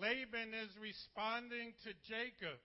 Laban 0.00 0.56
is 0.56 0.72
responding 0.80 1.76
to 1.84 1.92
Jacob. 2.08 2.56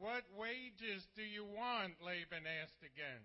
What 0.00 0.24
wages 0.32 1.04
do 1.12 1.20
you 1.20 1.44
want? 1.44 2.00
Laban 2.00 2.48
asked 2.48 2.80
again. 2.80 3.20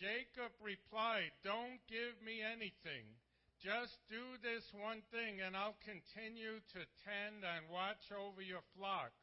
Jacob 0.00 0.48
replied, 0.64 1.36
Don't 1.44 1.84
give 1.84 2.16
me 2.24 2.40
anything. 2.40 3.04
Just 3.60 4.00
do 4.08 4.40
this 4.40 4.64
one 4.72 5.04
thing, 5.12 5.44
and 5.44 5.52
I'll 5.52 5.76
continue 5.84 6.56
to 6.72 6.88
tend 7.04 7.44
and 7.44 7.68
watch 7.68 8.08
over 8.16 8.40
your 8.40 8.64
flocks. 8.72 9.20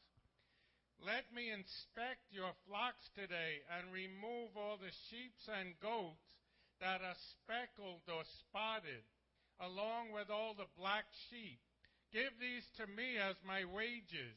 Let 1.02 1.34
me 1.34 1.50
inspect 1.50 2.30
your 2.30 2.54
flocks 2.70 3.10
today 3.18 3.66
and 3.74 3.90
remove 3.90 4.54
all 4.54 4.78
the 4.78 4.94
sheep 5.10 5.34
and 5.50 5.74
goats 5.82 6.30
that 6.78 7.02
are 7.02 7.18
speckled 7.34 8.06
or 8.06 8.22
spotted, 8.46 9.02
along 9.58 10.14
with 10.14 10.30
all 10.30 10.54
the 10.54 10.70
black 10.78 11.10
sheep. 11.26 11.58
Give 12.12 12.32
these 12.40 12.68
to 12.76 12.88
me 12.92 13.16
as 13.18 13.36
my 13.48 13.64
wages. 13.64 14.36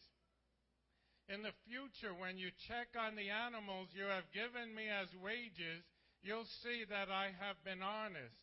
In 1.29 1.43
the 1.43 1.57
future, 1.67 2.15
when 2.15 2.39
you 2.39 2.51
check 2.69 2.95
on 2.95 3.17
the 3.17 3.31
animals 3.31 3.89
you 3.95 4.07
have 4.07 4.31
given 4.31 4.75
me 4.75 4.87
as 4.89 5.09
wages, 5.19 5.83
you'll 6.23 6.47
see 6.62 6.84
that 6.89 7.11
I 7.11 7.34
have 7.43 7.59
been 7.65 7.83
honest. 7.83 8.39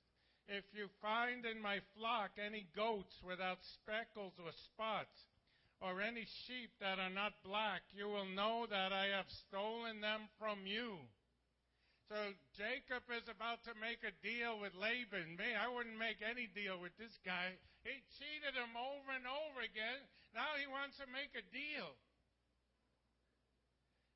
If 0.47 0.65
you 0.73 0.89
find 1.01 1.45
in 1.45 1.61
my 1.61 1.79
flock 1.95 2.31
any 2.35 2.67
goats 2.75 3.15
without 3.23 3.63
speckles 3.63 4.33
or 4.41 4.51
spots, 4.51 5.15
or 5.81 6.01
any 6.01 6.27
sheep 6.45 6.71
that 6.79 6.99
are 6.99 7.13
not 7.13 7.33
black, 7.43 7.81
you 7.93 8.07
will 8.07 8.27
know 8.27 8.67
that 8.69 8.93
I 8.93 9.15
have 9.15 9.29
stolen 9.47 10.01
them 10.01 10.29
from 10.37 10.65
you. 10.65 10.97
So 12.11 12.19
Jacob 12.59 13.07
is 13.07 13.23
about 13.31 13.63
to 13.63 13.71
make 13.79 14.03
a 14.03 14.11
deal 14.19 14.59
with 14.59 14.75
Laban. 14.75 15.39
Me, 15.39 15.55
I 15.55 15.71
wouldn't 15.71 15.95
make 15.95 16.19
any 16.19 16.51
deal 16.51 16.75
with 16.75 16.91
this 16.99 17.15
guy. 17.23 17.55
He 17.87 18.03
cheated 18.19 18.51
him 18.51 18.75
over 18.75 19.15
and 19.15 19.23
over 19.23 19.63
again. 19.63 20.03
Now 20.35 20.59
he 20.59 20.67
wants 20.67 20.99
to 20.99 21.07
make 21.07 21.31
a 21.39 21.47
deal. 21.55 21.95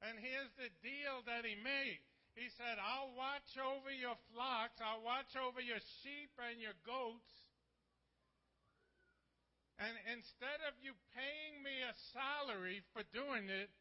And 0.03 0.19
here's 0.19 0.51
the 0.59 0.67
deal 0.83 1.23
that 1.23 1.47
he 1.47 1.55
made. 1.55 2.03
He 2.35 2.51
said, 2.59 2.75
I'll 2.83 3.15
watch 3.15 3.55
over 3.55 3.87
your 3.87 4.19
flocks, 4.27 4.75
I'll 4.83 4.99
watch 4.99 5.31
over 5.39 5.63
your 5.63 5.79
sheep 6.03 6.35
and 6.35 6.59
your 6.59 6.75
goats, 6.83 7.31
and 9.79 9.95
instead 10.11 10.59
of 10.67 10.75
you 10.83 10.91
paying 11.15 11.63
me 11.63 11.79
a 11.79 11.95
salary 12.11 12.83
for 12.91 13.07
doing 13.15 13.47
it, 13.47 13.71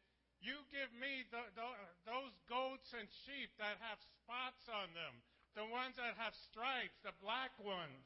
you 0.45 0.61
give 0.69 0.93
me 1.01 1.25
the, 1.33 1.41
the, 1.57 1.67
those 2.05 2.33
goats 2.45 2.93
and 2.93 3.09
sheep 3.25 3.49
that 3.57 3.81
have 3.81 3.97
spots 4.21 4.69
on 4.69 4.93
them, 4.93 5.13
the 5.57 5.65
ones 5.65 5.97
that 5.97 6.13
have 6.21 6.37
stripes, 6.49 6.95
the 7.01 7.13
black 7.19 7.51
ones. 7.57 8.05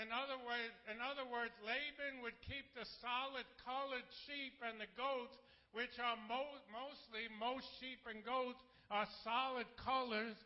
In 0.00 0.08
other, 0.14 0.38
words, 0.40 0.74
in 0.88 0.98
other 1.02 1.26
words, 1.26 1.52
Laban 1.60 2.22
would 2.22 2.38
keep 2.46 2.70
the 2.72 2.86
solid 3.02 3.44
colored 3.66 4.06
sheep 4.24 4.56
and 4.62 4.78
the 4.78 4.88
goats, 4.94 5.34
which 5.74 5.98
are 5.98 6.16
mo- 6.30 6.62
mostly, 6.70 7.26
most 7.36 7.66
sheep 7.82 8.00
and 8.06 8.22
goats 8.22 8.62
are 8.88 9.10
solid 9.26 9.66
colors, 9.76 10.38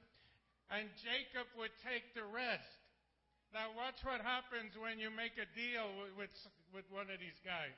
and 0.72 0.88
Jacob 1.04 1.46
would 1.60 1.74
take 1.84 2.10
the 2.16 2.24
rest. 2.24 2.80
Now, 3.52 3.68
watch 3.76 4.00
what 4.00 4.24
happens 4.24 4.72
when 4.80 4.96
you 4.96 5.12
make 5.12 5.36
a 5.36 5.44
deal 5.52 5.84
with, 6.00 6.16
with, 6.16 6.34
with 6.72 6.88
one 6.88 7.12
of 7.12 7.20
these 7.20 7.36
guys. 7.44 7.76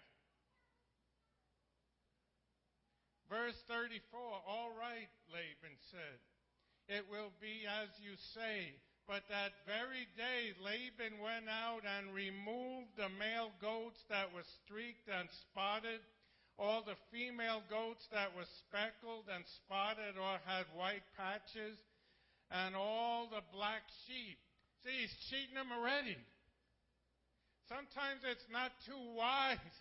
Verse 3.29 3.57
34 3.69 4.01
All 4.47 4.71
right, 4.77 5.11
Laban 5.33 5.77
said, 5.91 6.19
it 6.89 7.05
will 7.11 7.33
be 7.41 7.65
as 7.65 7.89
you 8.01 8.15
say. 8.37 8.77
But 9.05 9.29
that 9.29 9.53
very 9.69 10.09
day 10.17 10.57
Laban 10.65 11.21
went 11.21 11.45
out 11.45 11.85
and 11.85 12.17
removed 12.17 12.97
the 12.97 13.13
male 13.21 13.53
goats 13.61 14.01
that 14.09 14.33
were 14.33 14.49
streaked 14.65 15.13
and 15.13 15.29
spotted, 15.45 16.01
all 16.57 16.81
the 16.81 16.97
female 17.13 17.61
goats 17.69 18.01
that 18.17 18.33
were 18.33 18.49
speckled 18.65 19.29
and 19.29 19.45
spotted 19.61 20.17
or 20.17 20.41
had 20.49 20.65
white 20.73 21.05
patches, 21.21 21.77
and 22.49 22.73
all 22.73 23.29
the 23.29 23.45
black 23.53 23.85
sheep 24.09 24.41
See, 24.85 24.93
he's 25.01 25.17
cheating 25.33 25.57
them 25.57 25.73
already. 25.73 26.21
Sometimes 27.73 28.21
it's 28.29 28.45
not 28.53 28.69
too 28.85 29.01
wise 29.17 29.75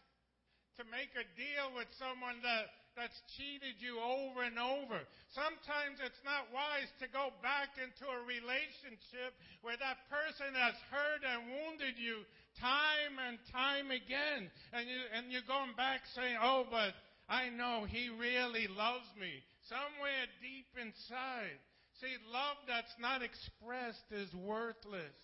to 0.79 0.87
make 0.87 1.11
a 1.19 1.27
deal 1.35 1.75
with 1.75 1.91
someone 1.99 2.39
that, 2.39 2.71
that's 2.95 3.17
cheated 3.37 3.81
you 3.81 3.97
over 3.97 4.45
and 4.45 4.57
over. 4.57 5.01
Sometimes 5.33 5.97
it's 6.01 6.21
not 6.21 6.49
wise 6.53 6.89
to 7.01 7.07
go 7.09 7.33
back 7.41 7.73
into 7.81 8.05
a 8.05 8.25
relationship 8.25 9.33
where 9.65 9.77
that 9.77 10.05
person 10.09 10.53
has 10.53 10.77
hurt 10.93 11.21
and 11.25 11.49
wounded 11.49 11.97
you 11.97 12.21
time 12.61 13.17
and 13.17 13.37
time 13.49 13.89
again. 13.89 14.49
And, 14.71 14.85
you, 14.85 14.99
and 15.13 15.31
you're 15.33 15.47
going 15.49 15.73
back 15.73 16.05
saying, 16.13 16.37
oh, 16.37 16.69
but 16.69 16.93
I 17.29 17.49
know 17.49 17.85
he 17.89 18.13
really 18.13 18.69
loves 18.69 19.09
me. 19.17 19.41
Somewhere 19.69 20.29
deep 20.41 20.69
inside. 20.77 21.57
See, 22.01 22.13
love 22.29 22.57
that's 22.67 22.93
not 22.99 23.23
expressed 23.23 24.05
is 24.11 24.29
worthless. 24.33 25.17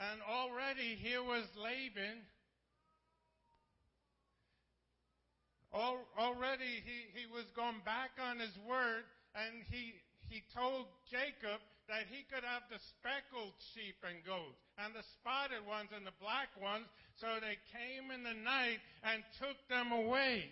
And 0.00 0.20
already 0.24 0.96
here 0.96 1.22
was 1.22 1.44
Laban. 1.56 2.24
Already 5.72 6.82
he, 6.82 6.98
he 7.14 7.24
was 7.30 7.46
going 7.54 7.78
back 7.86 8.10
on 8.18 8.38
his 8.42 8.54
word 8.66 9.06
and 9.38 9.62
he, 9.70 9.94
he 10.26 10.42
told 10.50 10.90
Jacob 11.06 11.62
that 11.86 12.10
he 12.10 12.26
could 12.26 12.42
have 12.42 12.66
the 12.70 12.78
speckled 12.94 13.54
sheep 13.74 13.98
and 14.02 14.22
goats 14.26 14.58
and 14.78 14.94
the 14.94 15.06
spotted 15.18 15.62
ones 15.66 15.90
and 15.94 16.02
the 16.02 16.14
black 16.18 16.50
ones. 16.58 16.86
So 17.18 17.38
they 17.38 17.58
came 17.70 18.10
in 18.10 18.26
the 18.26 18.34
night 18.34 18.82
and 19.06 19.22
took 19.38 19.58
them 19.70 19.94
away 19.94 20.50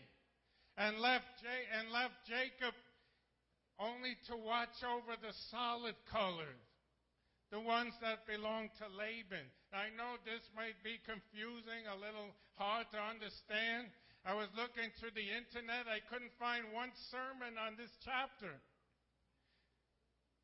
and 0.78 1.02
left, 1.02 1.26
J- 1.42 1.66
and 1.78 1.90
left 1.90 2.14
Jacob 2.26 2.74
only 3.78 4.14
to 4.30 4.34
watch 4.38 4.82
over 4.82 5.18
the 5.18 5.34
solid 5.50 5.94
colors, 6.10 6.62
the 7.50 7.58
ones 7.58 7.94
that 8.02 8.26
belong 8.26 8.70
to 8.78 8.86
Laban. 8.94 9.46
I 9.70 9.90
know 9.94 10.18
this 10.26 10.42
might 10.54 10.78
be 10.82 10.98
confusing, 11.06 11.86
a 11.90 11.98
little 11.98 12.34
hard 12.58 12.86
to 12.94 12.98
understand. 12.98 13.90
I 14.28 14.36
was 14.36 14.52
looking 14.60 14.92
through 15.00 15.16
the 15.16 15.24
internet, 15.24 15.88
I 15.88 16.04
couldn't 16.04 16.36
find 16.36 16.68
one 16.76 16.92
sermon 17.08 17.56
on 17.56 17.80
this 17.80 17.96
chapter. 18.04 18.52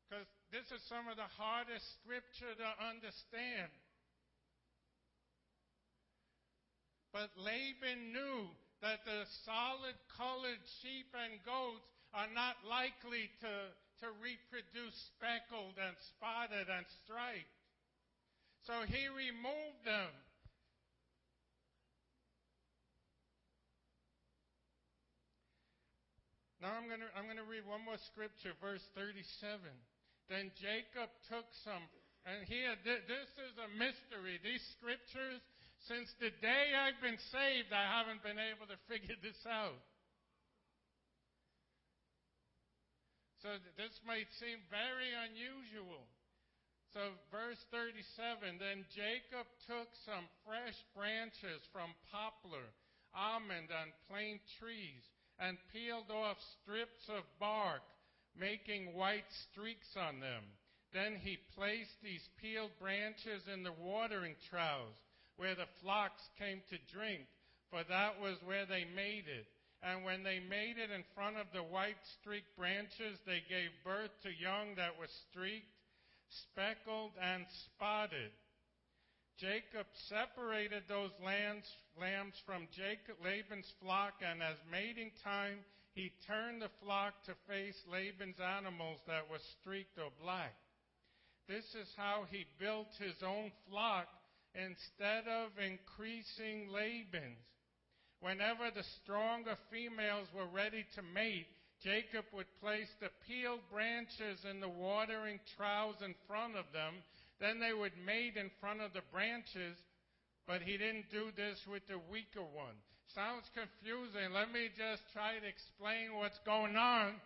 Because 0.09 0.25
this 0.49 0.73
is 0.73 0.81
some 0.89 1.05
of 1.05 1.21
the 1.21 1.29
hardest 1.37 1.85
scripture 2.01 2.49
to 2.49 2.69
understand. 2.81 3.69
But 7.13 7.29
Laban 7.37 8.09
knew 8.09 8.49
that 8.81 9.05
the 9.05 9.29
solid 9.45 9.93
colored 10.17 10.65
sheep 10.81 11.13
and 11.13 11.37
goats 11.45 11.85
are 12.09 12.33
not 12.33 12.57
likely 12.65 13.29
to, 13.45 13.53
to 14.01 14.09
reproduce 14.17 14.97
speckled 15.13 15.77
and 15.77 15.93
spotted 16.09 16.73
and 16.73 16.89
striped. 17.05 17.53
So 18.65 18.81
he 18.89 19.05
removed 19.13 19.85
them. 19.85 20.09
Now 26.65 26.81
I'm 26.81 26.89
going 26.89 27.05
to 27.05 27.13
I'm 27.13 27.29
going 27.29 27.37
to 27.37 27.45
read 27.45 27.61
one 27.69 27.85
more 27.85 28.01
scripture, 28.09 28.57
verse 28.57 28.81
37. 28.97 29.21
Then 30.33 30.49
Jacob 30.57 31.13
took 31.29 31.45
some, 31.61 31.85
and 32.25 32.41
here 32.49 32.73
this 32.81 33.29
is 33.37 33.53
a 33.61 33.69
mystery. 33.77 34.41
These 34.41 34.65
scriptures, 34.73 35.45
since 35.85 36.09
the 36.17 36.33
day 36.41 36.73
I've 36.73 36.97
been 37.05 37.21
saved, 37.29 37.69
I 37.69 37.85
haven't 37.85 38.25
been 38.25 38.41
able 38.41 38.65
to 38.65 38.81
figure 38.89 39.13
this 39.21 39.37
out. 39.45 39.77
So 43.45 43.61
this 43.77 43.93
might 44.01 44.33
seem 44.41 44.57
very 44.73 45.13
unusual. 45.13 46.09
So, 46.97 47.13
verse 47.29 47.61
37 47.69 48.57
Then 48.57 48.89
Jacob 48.89 49.45
took 49.69 49.93
some 50.01 50.25
fresh 50.41 50.81
branches 50.97 51.61
from 51.69 51.93
poplar, 52.09 52.73
almond, 53.13 53.69
and 53.69 53.93
plane 54.09 54.41
trees, 54.57 55.05
and 55.39 55.57
peeled 55.73 56.11
off 56.11 56.37
strips 56.61 57.09
of 57.09 57.23
bark, 57.39 57.81
making 58.37 58.95
white 58.95 59.27
streaks 59.49 59.95
on 59.95 60.19
them. 60.19 60.43
Then 60.93 61.15
he 61.21 61.37
placed 61.55 62.01
these 62.01 62.27
peeled 62.41 62.71
branches 62.79 63.43
in 63.51 63.63
the 63.63 63.73
watering 63.73 64.35
troughs, 64.49 64.95
where 65.35 65.55
the 65.55 65.67
flocks 65.81 66.23
came 66.39 66.61
to 66.69 66.77
drink, 66.93 67.27
for 67.69 67.83
that 67.89 68.19
was 68.21 68.37
where 68.45 68.65
they 68.65 68.85
made 68.95 69.27
it. 69.27 69.47
And 69.83 70.03
when 70.03 70.23
they 70.23 70.39
made 70.39 70.77
it 70.79 70.89
in 70.89 71.03
front 71.13 71.37
of 71.37 71.47
the 71.53 71.61
white 71.61 71.99
streaked 72.19 72.55
branches, 72.57 73.19
they 73.27 73.43
gave 73.49 73.69
birth 73.83 74.11
to 74.23 74.29
young 74.31 74.75
that 74.77 74.97
were 74.97 75.11
streaked, 75.29 75.67
speckled, 76.29 77.11
and 77.21 77.45
spotted. 77.51 78.31
Jacob 79.39 79.87
separated 80.07 80.83
those 80.87 81.11
lambs, 81.23 81.67
lambs 81.99 82.35
from 82.45 82.67
Jacob, 82.71 83.19
Laban's 83.23 83.67
flock, 83.81 84.13
and 84.23 84.41
as 84.41 84.55
mating 84.71 85.11
time, 85.23 85.59
he 85.93 86.11
turned 86.27 86.61
the 86.61 86.71
flock 86.83 87.13
to 87.25 87.33
face 87.47 87.75
Laban's 87.91 88.39
animals 88.39 88.99
that 89.07 89.29
were 89.29 89.43
streaked 89.59 89.97
or 89.97 90.11
black. 90.21 90.55
This 91.47 91.65
is 91.75 91.87
how 91.95 92.25
he 92.31 92.45
built 92.59 92.87
his 92.97 93.15
own 93.23 93.51
flock 93.69 94.07
instead 94.55 95.27
of 95.27 95.51
increasing 95.59 96.71
Laban's. 96.71 97.39
Whenever 98.21 98.71
the 98.71 98.87
stronger 99.03 99.55
females 99.69 100.27
were 100.33 100.47
ready 100.47 100.85
to 100.95 101.01
mate, 101.13 101.47
Jacob 101.83 102.25
would 102.33 102.47
place 102.61 102.89
the 102.99 103.11
peeled 103.27 103.61
branches 103.71 104.39
in 104.49 104.59
the 104.59 104.69
watering 104.69 105.39
troughs 105.55 106.01
in 106.01 106.15
front 106.25 106.55
of 106.55 106.65
them. 106.73 106.95
Then 107.39 107.59
they 107.59 107.73
would 107.73 107.97
mate 108.05 108.37
in 108.37 108.49
front 108.59 108.81
of 108.81 108.93
the 108.93 109.03
branches, 109.11 109.75
but 110.47 110.61
he 110.61 110.77
didn't 110.77 111.11
do 111.11 111.31
this 111.35 111.59
with 111.67 111.85
the 111.87 111.99
weaker 112.11 112.43
one. 112.43 112.79
Sounds 113.13 113.51
confusing. 113.53 114.33
Let 114.33 114.51
me 114.51 114.71
just 114.71 115.03
try 115.13 115.37
to 115.37 115.45
explain 115.45 116.15
what's 116.15 116.39
going 116.45 116.75
on. 116.75 117.19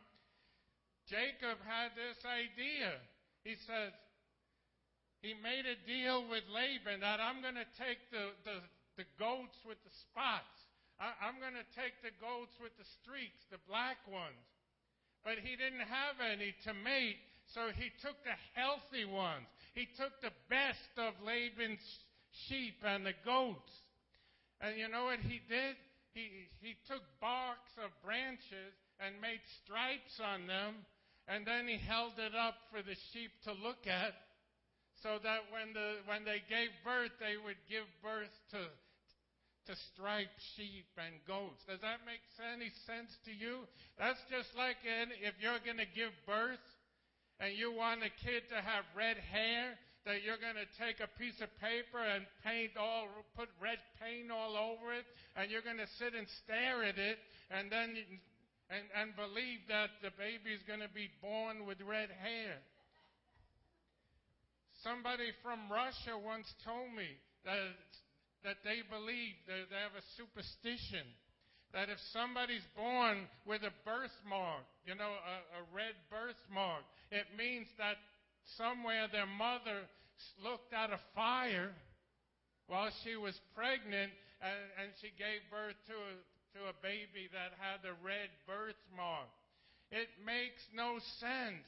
Jacob 1.07 1.57
had 1.65 1.95
this 1.97 2.21
idea. 2.25 2.93
He 3.43 3.55
says, 3.55 3.93
he 5.21 5.35
made 5.35 5.67
a 5.67 5.75
deal 5.83 6.23
with 6.29 6.47
Laban 6.47 7.01
that 7.01 7.19
I'm 7.19 7.41
going 7.41 7.59
to 7.59 7.67
take 7.75 7.99
the, 8.11 8.31
the, 8.47 8.57
the 8.95 9.07
goats 9.19 9.57
with 9.67 9.79
the 9.83 9.91
spots. 9.91 10.53
I, 10.95 11.11
I'm 11.23 11.39
going 11.43 11.57
to 11.59 11.67
take 11.75 11.99
the 12.03 12.15
goats 12.23 12.55
with 12.59 12.71
the 12.79 12.87
streaks, 13.01 13.43
the 13.51 13.59
black 13.67 13.99
ones. 14.07 14.47
But 15.23 15.43
he 15.43 15.59
didn't 15.59 15.83
have 15.83 16.23
any 16.23 16.55
to 16.63 16.71
mate, 16.71 17.19
so 17.51 17.67
he 17.75 17.91
took 17.99 18.15
the 18.23 18.37
healthy 18.55 19.03
ones. 19.03 19.47
He 19.79 19.87
took 19.95 20.11
the 20.19 20.35
best 20.51 20.91
of 20.99 21.15
Laban's 21.23 21.79
sheep 22.51 22.83
and 22.83 23.07
the 23.07 23.15
goats. 23.23 23.71
And 24.59 24.75
you 24.75 24.91
know 24.91 25.07
what 25.07 25.23
he 25.23 25.39
did? 25.47 25.79
He, 26.11 26.51
he 26.59 26.75
took 26.83 26.99
barks 27.23 27.71
of 27.79 27.87
branches 28.03 28.75
and 28.99 29.15
made 29.23 29.39
stripes 29.63 30.19
on 30.19 30.51
them, 30.51 30.83
and 31.31 31.47
then 31.47 31.63
he 31.71 31.79
held 31.79 32.19
it 32.19 32.35
up 32.35 32.59
for 32.67 32.83
the 32.83 32.99
sheep 33.15 33.31
to 33.47 33.55
look 33.55 33.87
at, 33.87 34.11
so 34.99 35.15
that 35.23 35.47
when, 35.47 35.71
the, 35.71 36.03
when 36.11 36.27
they 36.27 36.43
gave 36.51 36.75
birth, 36.83 37.15
they 37.23 37.39
would 37.39 37.63
give 37.71 37.87
birth 38.03 38.35
to, 38.51 38.67
to 39.71 39.79
striped 39.95 40.43
sheep 40.59 40.91
and 40.99 41.23
goats. 41.23 41.63
Does 41.71 41.79
that 41.79 42.03
make 42.03 42.19
any 42.51 42.67
sense 42.83 43.15
to 43.23 43.31
you? 43.31 43.63
That's 43.95 44.19
just 44.27 44.51
like 44.59 44.83
if 44.83 45.39
you're 45.39 45.63
going 45.63 45.79
to 45.79 45.87
give 45.95 46.11
birth 46.27 46.59
and 47.39 47.55
you 47.55 47.71
want 47.71 48.03
a 48.03 48.11
kid 48.23 48.43
to 48.51 48.59
have 48.59 48.83
red 48.95 49.17
hair, 49.31 49.79
that 50.05 50.23
you're 50.23 50.39
going 50.39 50.59
to 50.59 50.69
take 50.79 50.99
a 50.99 51.11
piece 51.19 51.39
of 51.39 51.51
paper 51.59 51.99
and 51.99 52.23
paint 52.43 52.75
all, 52.79 53.07
put 53.35 53.47
red 53.59 53.79
paint 53.99 54.31
all 54.31 54.55
over 54.55 54.91
it, 54.95 55.07
and 55.35 55.51
you're 55.51 55.63
going 55.63 55.79
to 55.79 55.91
sit 55.99 56.15
and 56.15 56.27
stare 56.43 56.83
at 56.83 56.99
it, 56.99 57.19
and 57.51 57.71
then 57.71 57.95
and, 58.69 58.85
and 58.93 59.09
believe 59.17 59.65
that 59.65 59.89
the 60.05 60.13
baby's 60.13 60.61
going 60.69 60.83
to 60.83 60.93
be 60.93 61.09
born 61.25 61.65
with 61.65 61.81
red 61.81 62.13
hair. 62.21 62.61
Somebody 64.85 65.33
from 65.41 65.67
Russia 65.67 66.15
once 66.15 66.47
told 66.63 66.93
me 66.93 67.09
that 67.43 67.75
that 68.43 68.63
they 68.63 68.79
believe 68.87 69.35
that 69.51 69.67
they 69.67 69.81
have 69.83 69.97
a 69.99 70.05
superstition 70.15 71.03
that 71.73 71.89
if 71.89 71.99
somebody's 72.11 72.65
born 72.75 73.29
with 73.45 73.61
a 73.61 73.73
birthmark, 73.85 74.65
you 74.85 74.95
know, 74.95 75.13
a, 75.13 75.37
a 75.61 75.63
red 75.69 75.93
birthmark, 76.09 76.81
it 77.11 77.25
means 77.37 77.67
that 77.77 77.97
somewhere 78.57 79.05
their 79.11 79.29
mother 79.29 79.85
looked 80.41 80.73
at 80.73 80.89
a 80.89 80.99
fire 81.13 81.71
while 82.67 82.89
she 83.03 83.15
was 83.15 83.37
pregnant 83.53 84.11
and, 84.41 84.61
and 84.81 84.89
she 85.01 85.13
gave 85.13 85.45
birth 85.53 85.77
to 85.85 85.93
a, 85.93 86.13
to 86.57 86.59
a 86.73 86.75
baby 86.81 87.29
that 87.29 87.53
had 87.61 87.85
a 87.85 87.93
red 88.01 88.33
birthmark. 88.49 89.29
It 89.91 90.09
makes 90.25 90.61
no 90.73 90.97
sense. 91.21 91.65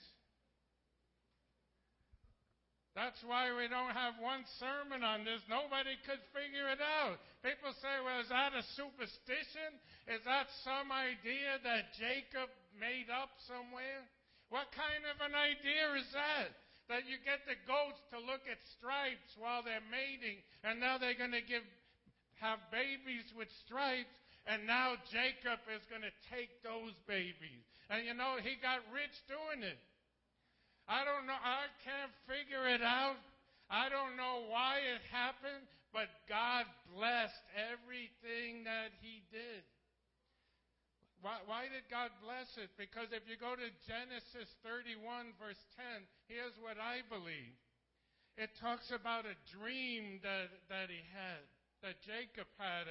That's 2.96 3.22
why 3.24 3.54
we 3.56 3.70
don't 3.72 3.96
have 3.96 4.20
one 4.20 4.44
sermon 4.60 5.04
on 5.04 5.24
this. 5.24 5.40
Nobody 5.48 5.96
could 6.04 6.20
figure 6.36 6.68
it 6.68 6.84
out. 6.84 7.24
People 7.42 7.74
say, 7.82 7.98
well, 8.06 8.22
is 8.22 8.30
that 8.30 8.54
a 8.54 8.62
superstition? 8.78 9.74
Is 10.06 10.22
that 10.30 10.46
some 10.62 10.94
idea 10.94 11.58
that 11.66 11.98
Jacob 11.98 12.54
made 12.78 13.10
up 13.10 13.34
somewhere? 13.50 14.06
What 14.54 14.70
kind 14.78 15.02
of 15.10 15.18
an 15.26 15.34
idea 15.34 15.98
is 15.98 16.06
that? 16.14 16.54
That 16.86 17.10
you 17.10 17.18
get 17.26 17.42
the 17.50 17.58
goats 17.66 17.98
to 18.14 18.22
look 18.22 18.46
at 18.46 18.62
stripes 18.78 19.34
while 19.42 19.66
they're 19.66 19.86
mating, 19.90 20.44
and 20.62 20.78
now 20.78 21.02
they're 21.02 21.18
going 21.18 21.34
to 21.34 21.42
give, 21.42 21.66
have 22.38 22.62
babies 22.70 23.26
with 23.34 23.50
stripes, 23.66 24.14
and 24.46 24.70
now 24.70 25.00
Jacob 25.10 25.66
is 25.72 25.82
going 25.90 26.06
to 26.06 26.14
take 26.30 26.52
those 26.62 26.94
babies. 27.10 27.64
And 27.90 28.06
you 28.06 28.14
know, 28.14 28.38
he 28.38 28.60
got 28.62 28.86
rich 28.94 29.14
doing 29.26 29.66
it. 29.66 29.82
I 30.86 31.08
don't 31.08 31.26
know. 31.26 31.38
I 31.38 31.72
can't 31.88 32.14
figure 32.28 32.68
it 32.70 32.84
out. 32.84 33.18
I 33.72 33.88
don't 33.88 34.20
know 34.20 34.52
why 34.52 34.84
it 34.84 35.00
happened, 35.16 35.64
but 35.94 36.08
God 36.28 36.66
blessed 36.96 37.46
everything 37.56 38.64
that 38.64 38.96
He 39.04 39.24
did. 39.32 39.64
Why, 41.22 41.38
why, 41.46 41.70
did 41.70 41.86
God 41.86 42.10
bless 42.18 42.50
it? 42.58 42.74
Because 42.82 43.14
if 43.14 43.30
you 43.30 43.38
go 43.38 43.54
to 43.54 43.70
Genesis 43.86 44.50
31, 44.66 45.38
verse 45.38 45.62
10, 45.78 45.86
here's 46.26 46.58
what 46.58 46.82
I 46.82 47.06
believe. 47.06 47.54
It 48.42 48.58
talks 48.58 48.90
about 48.90 49.30
a 49.30 49.38
dream 49.54 50.18
that, 50.26 50.50
that 50.66 50.90
he 50.90 51.06
had, 51.14 51.46
that 51.86 52.02
Jacob 52.02 52.50
had. 52.58 52.90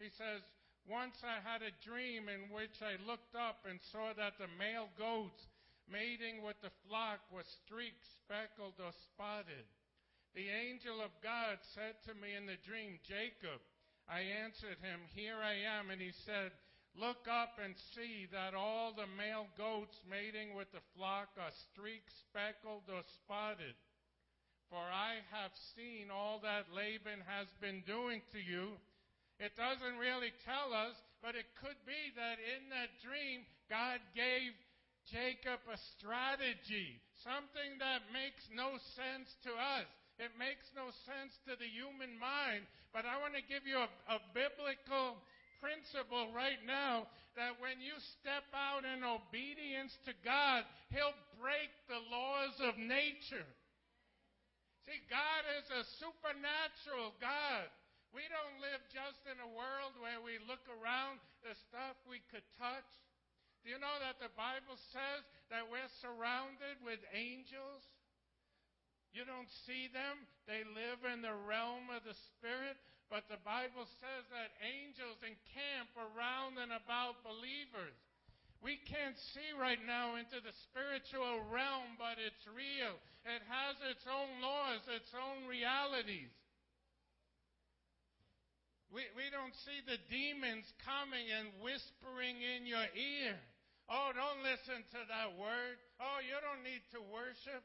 He 0.00 0.08
says, 0.08 0.40
Once 0.88 1.20
I 1.20 1.36
had 1.44 1.60
a 1.60 1.74
dream 1.84 2.32
in 2.32 2.48
which 2.48 2.80
I 2.80 2.96
looked 3.04 3.36
up 3.36 3.68
and 3.68 3.76
saw 3.92 4.16
that 4.16 4.40
the 4.40 4.48
male 4.56 4.88
goats 4.96 5.44
mating 5.84 6.40
with 6.40 6.56
the 6.64 6.72
flock 6.88 7.20
were 7.28 7.44
streaked, 7.44 8.08
speckled, 8.24 8.80
or 8.80 8.96
spotted. 9.12 9.68
The 10.36 10.52
angel 10.52 11.00
of 11.00 11.16
God 11.24 11.56
said 11.72 11.96
to 12.04 12.12
me 12.12 12.36
in 12.36 12.44
the 12.44 12.60
dream, 12.60 13.00
Jacob. 13.08 13.56
I 14.04 14.20
answered 14.44 14.76
him, 14.84 15.00
Here 15.16 15.40
I 15.40 15.64
am. 15.64 15.88
And 15.88 15.96
he 15.96 16.12
said, 16.12 16.52
Look 16.92 17.24
up 17.24 17.56
and 17.56 17.72
see 17.96 18.28
that 18.36 18.52
all 18.52 18.92
the 18.92 19.08
male 19.16 19.48
goats 19.56 19.96
mating 20.04 20.52
with 20.52 20.68
the 20.76 20.84
flock 20.92 21.32
are 21.40 21.56
streaked, 21.72 22.12
speckled, 22.28 22.84
or 22.92 23.00
spotted. 23.24 23.72
For 24.68 24.84
I 24.84 25.24
have 25.32 25.56
seen 25.72 26.12
all 26.12 26.44
that 26.44 26.68
Laban 26.68 27.24
has 27.24 27.48
been 27.64 27.80
doing 27.88 28.20
to 28.36 28.40
you. 28.40 28.76
It 29.40 29.56
doesn't 29.56 29.96
really 29.96 30.36
tell 30.44 30.76
us, 30.76 31.00
but 31.24 31.32
it 31.32 31.48
could 31.64 31.80
be 31.88 32.12
that 32.12 32.36
in 32.44 32.68
that 32.76 32.92
dream, 33.00 33.48
God 33.72 34.04
gave 34.12 34.52
Jacob 35.08 35.64
a 35.64 35.80
strategy, 35.96 37.00
something 37.24 37.80
that 37.80 38.12
makes 38.12 38.44
no 38.52 38.76
sense 38.92 39.32
to 39.48 39.56
us. 39.56 39.88
It 40.16 40.32
makes 40.40 40.64
no 40.72 40.88
sense 41.04 41.36
to 41.44 41.60
the 41.60 41.68
human 41.68 42.16
mind, 42.16 42.64
but 42.96 43.04
I 43.04 43.20
want 43.20 43.36
to 43.36 43.44
give 43.44 43.68
you 43.68 43.76
a, 43.76 43.90
a 44.08 44.18
biblical 44.32 45.20
principle 45.60 46.32
right 46.32 46.60
now 46.64 47.04
that 47.36 47.60
when 47.60 47.84
you 47.84 47.92
step 48.16 48.48
out 48.56 48.88
in 48.88 49.04
obedience 49.04 49.92
to 50.08 50.16
God, 50.24 50.64
He'll 50.88 51.16
break 51.36 51.68
the 51.84 52.00
laws 52.08 52.56
of 52.64 52.80
nature. 52.80 53.44
See, 54.88 55.00
God 55.12 55.42
is 55.60 55.68
a 55.68 55.82
supernatural 56.00 57.12
God. 57.20 57.68
We 58.16 58.24
don't 58.32 58.62
live 58.64 58.80
just 58.88 59.20
in 59.28 59.36
a 59.36 59.52
world 59.52 59.92
where 60.00 60.22
we 60.24 60.40
look 60.48 60.64
around 60.80 61.20
the 61.44 61.52
stuff 61.68 62.00
we 62.08 62.24
could 62.32 62.46
touch. 62.56 62.88
Do 63.60 63.74
you 63.74 63.82
know 63.82 63.98
that 64.00 64.22
the 64.22 64.32
Bible 64.38 64.78
says 64.94 65.26
that 65.52 65.68
we're 65.68 65.90
surrounded 66.00 66.80
with 66.86 67.02
angels? 67.12 67.82
You 69.16 69.24
don't 69.24 69.48
see 69.64 69.88
them. 69.96 70.28
They 70.44 70.60
live 70.76 71.00
in 71.08 71.24
the 71.24 71.32
realm 71.48 71.88
of 71.88 72.04
the 72.04 72.12
Spirit. 72.36 72.76
But 73.08 73.24
the 73.32 73.40
Bible 73.40 73.88
says 73.88 74.28
that 74.28 74.60
angels 74.60 75.16
encamp 75.24 75.88
around 75.96 76.60
and 76.60 76.68
about 76.68 77.24
believers. 77.24 77.96
We 78.60 78.76
can't 78.76 79.16
see 79.32 79.56
right 79.56 79.80
now 79.88 80.20
into 80.20 80.36
the 80.44 80.52
spiritual 80.68 81.48
realm, 81.48 81.96
but 81.96 82.20
it's 82.20 82.44
real. 82.44 82.92
It 83.24 83.40
has 83.48 83.80
its 83.88 84.04
own 84.04 84.44
laws, 84.44 84.84
its 84.92 85.08
own 85.16 85.48
realities. 85.48 86.28
We, 88.92 89.08
we 89.16 89.32
don't 89.32 89.56
see 89.64 89.80
the 89.88 89.96
demons 90.12 90.68
coming 90.84 91.24
and 91.32 91.56
whispering 91.64 92.36
in 92.36 92.68
your 92.68 92.84
ear. 92.92 93.32
Oh, 93.88 94.12
don't 94.12 94.44
listen 94.44 94.84
to 94.92 95.00
that 95.08 95.40
word. 95.40 95.80
Oh, 96.04 96.20
you 96.20 96.36
don't 96.44 96.66
need 96.66 96.84
to 96.92 97.00
worship. 97.00 97.64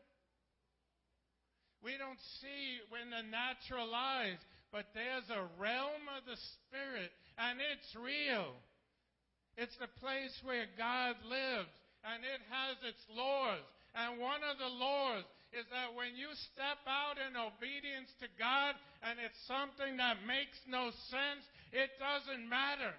We 1.81 1.97
don't 1.97 2.21
see 2.41 2.81
in 3.01 3.09
the 3.09 3.25
natural 3.25 3.89
eyes, 3.93 4.37
but 4.71 4.93
there's 4.93 5.29
a 5.33 5.49
realm 5.57 6.05
of 6.13 6.23
the 6.29 6.37
Spirit, 6.37 7.09
and 7.37 7.57
it's 7.57 7.91
real. 7.97 8.53
It's 9.57 9.75
the 9.81 9.89
place 9.99 10.37
where 10.45 10.69
God 10.77 11.17
lives, 11.25 11.73
and 12.05 12.21
it 12.23 12.41
has 12.53 12.77
its 12.85 13.01
laws. 13.09 13.65
And 13.97 14.21
one 14.21 14.45
of 14.45 14.61
the 14.61 14.71
laws 14.71 15.25
is 15.51 15.67
that 15.73 15.91
when 15.91 16.15
you 16.15 16.31
step 16.53 16.79
out 16.87 17.19
in 17.19 17.35
obedience 17.35 18.07
to 18.23 18.27
God 18.39 18.79
and 19.03 19.19
it's 19.19 19.35
something 19.51 19.99
that 19.99 20.23
makes 20.23 20.55
no 20.63 20.95
sense, 21.11 21.43
it 21.75 21.91
doesn't 21.99 22.47
matter. 22.47 22.95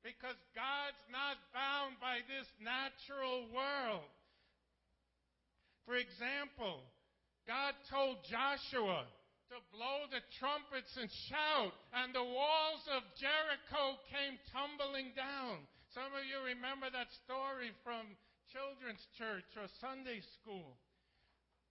Because 0.00 0.38
God's 0.56 1.04
not 1.12 1.36
bound 1.52 2.00
by 2.00 2.24
this 2.24 2.48
natural 2.56 3.44
world. 3.52 4.08
For 5.84 6.00
example, 6.00 6.80
God 7.48 7.74
told 7.88 8.20
Joshua 8.28 9.06
to 9.50 9.58
blow 9.74 10.06
the 10.10 10.22
trumpets 10.38 10.94
and 10.94 11.10
shout, 11.26 11.74
and 11.90 12.14
the 12.14 12.22
walls 12.22 12.84
of 12.94 13.02
Jericho 13.18 13.98
came 14.06 14.38
tumbling 14.54 15.10
down. 15.18 15.66
Some 15.90 16.14
of 16.14 16.22
you 16.22 16.38
remember 16.46 16.86
that 16.86 17.10
story 17.26 17.74
from 17.82 18.06
children's 18.54 19.02
church 19.18 19.46
or 19.58 19.66
Sunday 19.82 20.22
school. 20.38 20.78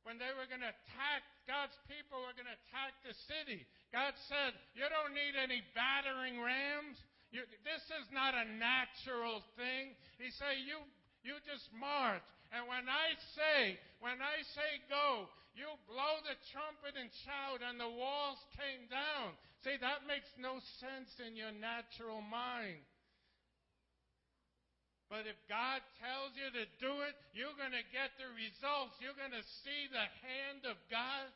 When 0.04 0.20
they 0.20 0.32
were 0.36 0.48
going 0.48 0.64
to 0.64 0.72
attack, 0.72 1.24
God's 1.48 1.76
people 1.88 2.20
were 2.24 2.36
going 2.36 2.48
to 2.48 2.60
attack 2.68 3.00
the 3.04 3.16
city. 3.28 3.64
God 3.92 4.16
said, 4.28 4.56
You 4.76 4.88
don't 4.88 5.16
need 5.16 5.36
any 5.36 5.64
battering 5.76 6.40
rams. 6.40 7.00
You, 7.32 7.46
this 7.64 7.84
is 8.00 8.08
not 8.12 8.34
a 8.36 8.48
natural 8.58 9.44
thing. 9.60 9.94
He 10.18 10.32
said, 10.36 10.64
You 10.68 10.84
you 11.24 11.36
just 11.44 11.68
march. 11.76 12.24
And 12.50 12.66
when 12.66 12.88
I 12.88 13.14
say, 13.36 13.78
when 14.00 14.18
I 14.24 14.42
say 14.56 14.82
go, 14.90 15.30
you 15.60 15.68
blow 15.92 16.24
the 16.24 16.40
trumpet 16.56 16.96
and 16.96 17.12
shout, 17.28 17.60
and 17.60 17.76
the 17.76 17.92
walls 17.92 18.40
came 18.56 18.88
down. 18.88 19.36
See, 19.68 19.76
that 19.84 20.08
makes 20.08 20.32
no 20.40 20.64
sense 20.80 21.12
in 21.20 21.36
your 21.36 21.52
natural 21.52 22.24
mind. 22.24 22.80
But 25.12 25.28
if 25.28 25.36
God 25.52 25.84
tells 26.00 26.32
you 26.38 26.48
to 26.54 26.66
do 26.80 26.94
it, 27.04 27.18
you're 27.36 27.58
going 27.60 27.76
to 27.76 27.88
get 27.92 28.16
the 28.16 28.30
results. 28.40 28.96
You're 29.04 29.18
going 29.18 29.36
to 29.36 29.44
see 29.66 29.90
the 29.92 30.08
hand 30.24 30.70
of 30.70 30.78
God. 30.88 31.28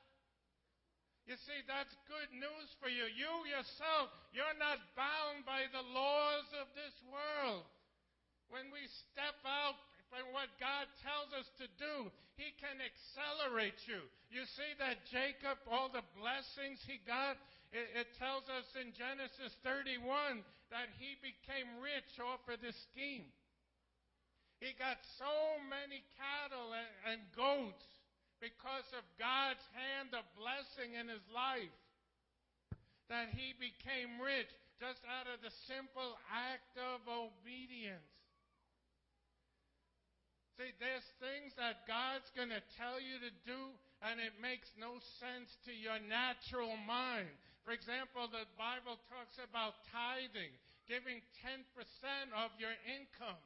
You 1.26 1.36
see, 1.44 1.60
that's 1.66 1.92
good 2.06 2.32
news 2.38 2.70
for 2.78 2.88
you. 2.88 3.10
You 3.10 3.50
yourself, 3.50 4.14
you're 4.32 4.60
not 4.62 4.78
bound 4.94 5.44
by 5.44 5.66
the 5.74 5.84
laws 5.90 6.48
of 6.62 6.70
this 6.78 6.94
world. 7.10 7.66
When 8.54 8.70
we 8.70 8.86
step 9.10 9.36
out 9.42 9.80
what 10.36 10.52
God 10.62 10.86
tells 11.02 11.34
us 11.34 11.50
to 11.58 11.68
do, 11.82 12.14
He 12.38 12.54
can 12.62 12.78
accelerate 12.78 13.82
you. 13.90 14.06
You 14.34 14.46
see 14.58 14.72
that 14.82 15.06
Jacob, 15.14 15.62
all 15.70 15.94
the 15.94 16.06
blessings 16.18 16.82
he 16.90 16.98
got, 17.06 17.38
it, 17.70 18.06
it 18.06 18.10
tells 18.18 18.50
us 18.50 18.66
in 18.74 18.90
Genesis 18.98 19.54
31 19.62 20.42
that 20.74 20.90
he 20.98 21.14
became 21.22 21.70
rich 21.78 22.18
off 22.18 22.42
of 22.50 22.58
this 22.62 22.78
scheme. 22.90 23.30
He 24.58 24.74
got 24.74 24.98
so 25.22 25.62
many 25.70 26.02
cattle 26.18 26.74
and, 26.74 26.90
and 27.14 27.22
goats 27.38 27.86
because 28.42 28.90
of 28.98 29.06
God's 29.22 29.62
hand 29.78 30.18
of 30.18 30.26
blessing 30.34 30.98
in 30.98 31.14
his 31.14 31.26
life 31.30 31.78
that 33.06 33.30
he 33.38 33.54
became 33.62 34.18
rich 34.18 34.50
just 34.82 35.06
out 35.06 35.30
of 35.30 35.46
the 35.46 35.54
simple 35.70 36.18
act 36.26 36.74
of 36.80 37.06
obedience. 37.06 38.10
See, 40.64 40.72
there's 40.80 41.04
things 41.20 41.52
that 41.60 41.84
God's 41.84 42.32
going 42.40 42.48
to 42.56 42.64
tell 42.80 42.96
you 42.96 43.20
to 43.20 43.32
do, 43.44 43.76
and 44.00 44.16
it 44.16 44.32
makes 44.40 44.72
no 44.80 44.96
sense 45.20 45.52
to 45.68 45.76
your 45.76 46.00
natural 46.08 46.72
mind. 46.88 47.28
For 47.68 47.76
example, 47.76 48.32
the 48.32 48.48
Bible 48.56 48.96
talks 49.12 49.36
about 49.44 49.76
tithing, 49.92 50.56
giving 50.88 51.20
10% 51.44 51.68
of 52.32 52.56
your 52.56 52.72
income. 52.88 53.44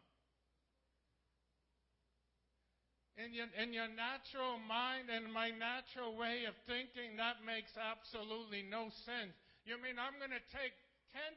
In 3.17 3.33
your, 3.33 3.49
in 3.57 3.73
your 3.73 3.89
natural 3.89 4.61
mind 4.69 5.09
and 5.09 5.25
my 5.33 5.49
natural 5.49 6.13
way 6.13 6.45
of 6.45 6.53
thinking, 6.69 7.17
that 7.17 7.41
makes 7.41 7.73
absolutely 7.81 8.61
no 8.61 8.93
sense. 8.93 9.33
You 9.65 9.81
mean 9.81 9.97
I'm 9.97 10.21
going 10.21 10.37
to 10.37 10.47
take 10.53 10.77
10% 11.17 11.33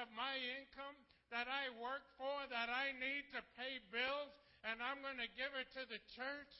of 0.00 0.08
my 0.16 0.40
income 0.56 0.96
that 1.28 1.52
I 1.52 1.68
work 1.76 2.08
for, 2.16 2.48
that 2.48 2.72
I 2.72 2.96
need 2.96 3.28
to 3.36 3.44
pay 3.60 3.76
bills, 3.92 4.32
and 4.62 4.78
I'm 4.78 5.02
going 5.02 5.18
to 5.18 5.30
give 5.34 5.50
it 5.58 5.68
to 5.74 5.82
the 5.90 6.00
church. 6.14 6.54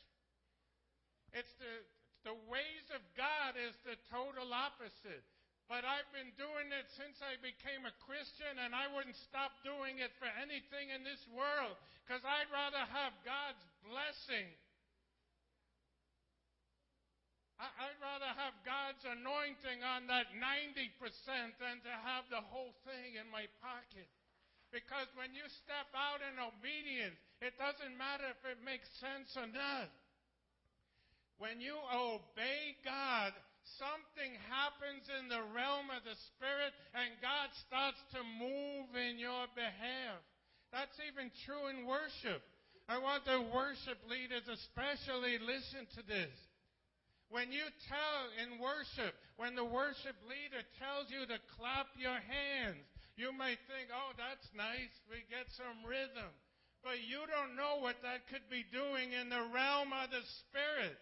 It's 1.32 1.54
the, 1.62 1.74
the 2.26 2.36
ways 2.50 2.86
of 2.92 3.02
God 3.14 3.54
is 3.54 3.74
the 3.86 3.98
total 4.10 4.50
opposite. 4.50 5.24
But 5.70 5.86
I've 5.86 6.10
been 6.10 6.34
doing 6.36 6.68
it 6.74 6.90
since 6.98 7.22
I 7.22 7.38
became 7.40 7.86
a 7.86 7.94
Christian, 8.04 8.60
and 8.60 8.74
I 8.74 8.90
wouldn't 8.92 9.16
stop 9.16 9.54
doing 9.62 10.02
it 10.02 10.12
for 10.18 10.28
anything 10.42 10.90
in 10.92 11.06
this 11.06 11.22
world 11.32 11.78
because 12.02 12.20
I'd 12.26 12.50
rather 12.50 12.82
have 12.82 13.14
God's 13.22 13.62
blessing. 13.86 14.50
I'd 17.62 18.00
rather 18.02 18.26
have 18.34 18.58
God's 18.66 19.06
anointing 19.06 19.86
on 19.86 20.10
that 20.10 20.34
90% 20.34 20.90
than 21.62 21.78
to 21.86 21.94
have 22.10 22.26
the 22.26 22.42
whole 22.42 22.74
thing 22.82 23.14
in 23.14 23.30
my 23.30 23.46
pocket. 23.62 24.10
Because 24.72 25.06
when 25.20 25.36
you 25.36 25.44
step 25.60 25.92
out 25.92 26.24
in 26.24 26.40
obedience, 26.40 27.20
it 27.44 27.52
doesn't 27.60 27.92
matter 28.00 28.24
if 28.32 28.40
it 28.48 28.64
makes 28.64 28.88
sense 28.96 29.28
or 29.36 29.44
not. 29.44 29.92
When 31.36 31.60
you 31.60 31.76
obey 31.92 32.80
God, 32.80 33.36
something 33.76 34.32
happens 34.48 35.04
in 35.20 35.28
the 35.28 35.44
realm 35.52 35.92
of 35.92 36.00
the 36.08 36.16
Spirit 36.32 36.72
and 36.96 37.20
God 37.20 37.52
starts 37.68 38.00
to 38.16 38.24
move 38.24 38.96
in 38.96 39.20
your 39.20 39.44
behalf. 39.52 40.24
That's 40.72 40.96
even 41.04 41.28
true 41.44 41.68
in 41.68 41.84
worship. 41.84 42.40
I 42.88 42.96
want 42.96 43.28
the 43.28 43.44
worship 43.52 44.00
leaders 44.08 44.48
especially 44.48 45.36
listen 45.36 45.84
to 46.00 46.02
this. 46.08 46.32
When 47.28 47.52
you 47.52 47.64
tell 47.88 48.20
in 48.44 48.60
worship, 48.60 49.12
when 49.36 49.56
the 49.56 49.64
worship 49.64 50.16
leader 50.28 50.64
tells 50.76 51.08
you 51.08 51.24
to 51.28 51.38
clap 51.56 51.88
your 51.96 52.16
hands, 52.16 52.84
you 53.16 53.32
may 53.36 53.54
think, 53.68 53.92
oh, 53.92 54.16
that's 54.16 54.48
nice. 54.56 54.92
We 55.08 55.20
get 55.28 55.48
some 55.52 55.84
rhythm. 55.84 56.32
But 56.82 56.98
you 57.06 57.22
don't 57.30 57.54
know 57.54 57.78
what 57.78 58.02
that 58.02 58.26
could 58.26 58.46
be 58.50 58.66
doing 58.72 59.14
in 59.14 59.30
the 59.30 59.46
realm 59.54 59.94
of 59.94 60.10
the 60.10 60.24
Spirit. 60.42 60.98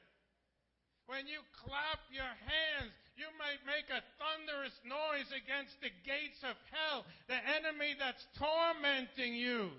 When 1.09 1.25
you 1.26 1.40
clap 1.64 2.02
your 2.12 2.35
hands, 2.45 2.93
you 3.17 3.26
might 3.40 3.64
make 3.67 3.88
a 3.88 4.05
thunderous 4.21 4.76
noise 4.85 5.26
against 5.33 5.75
the 5.81 5.90
gates 6.07 6.38
of 6.45 6.55
hell, 6.71 7.02
the 7.26 7.40
enemy 7.59 7.97
that's 7.99 8.23
tormenting 8.38 9.35
you. 9.35 9.73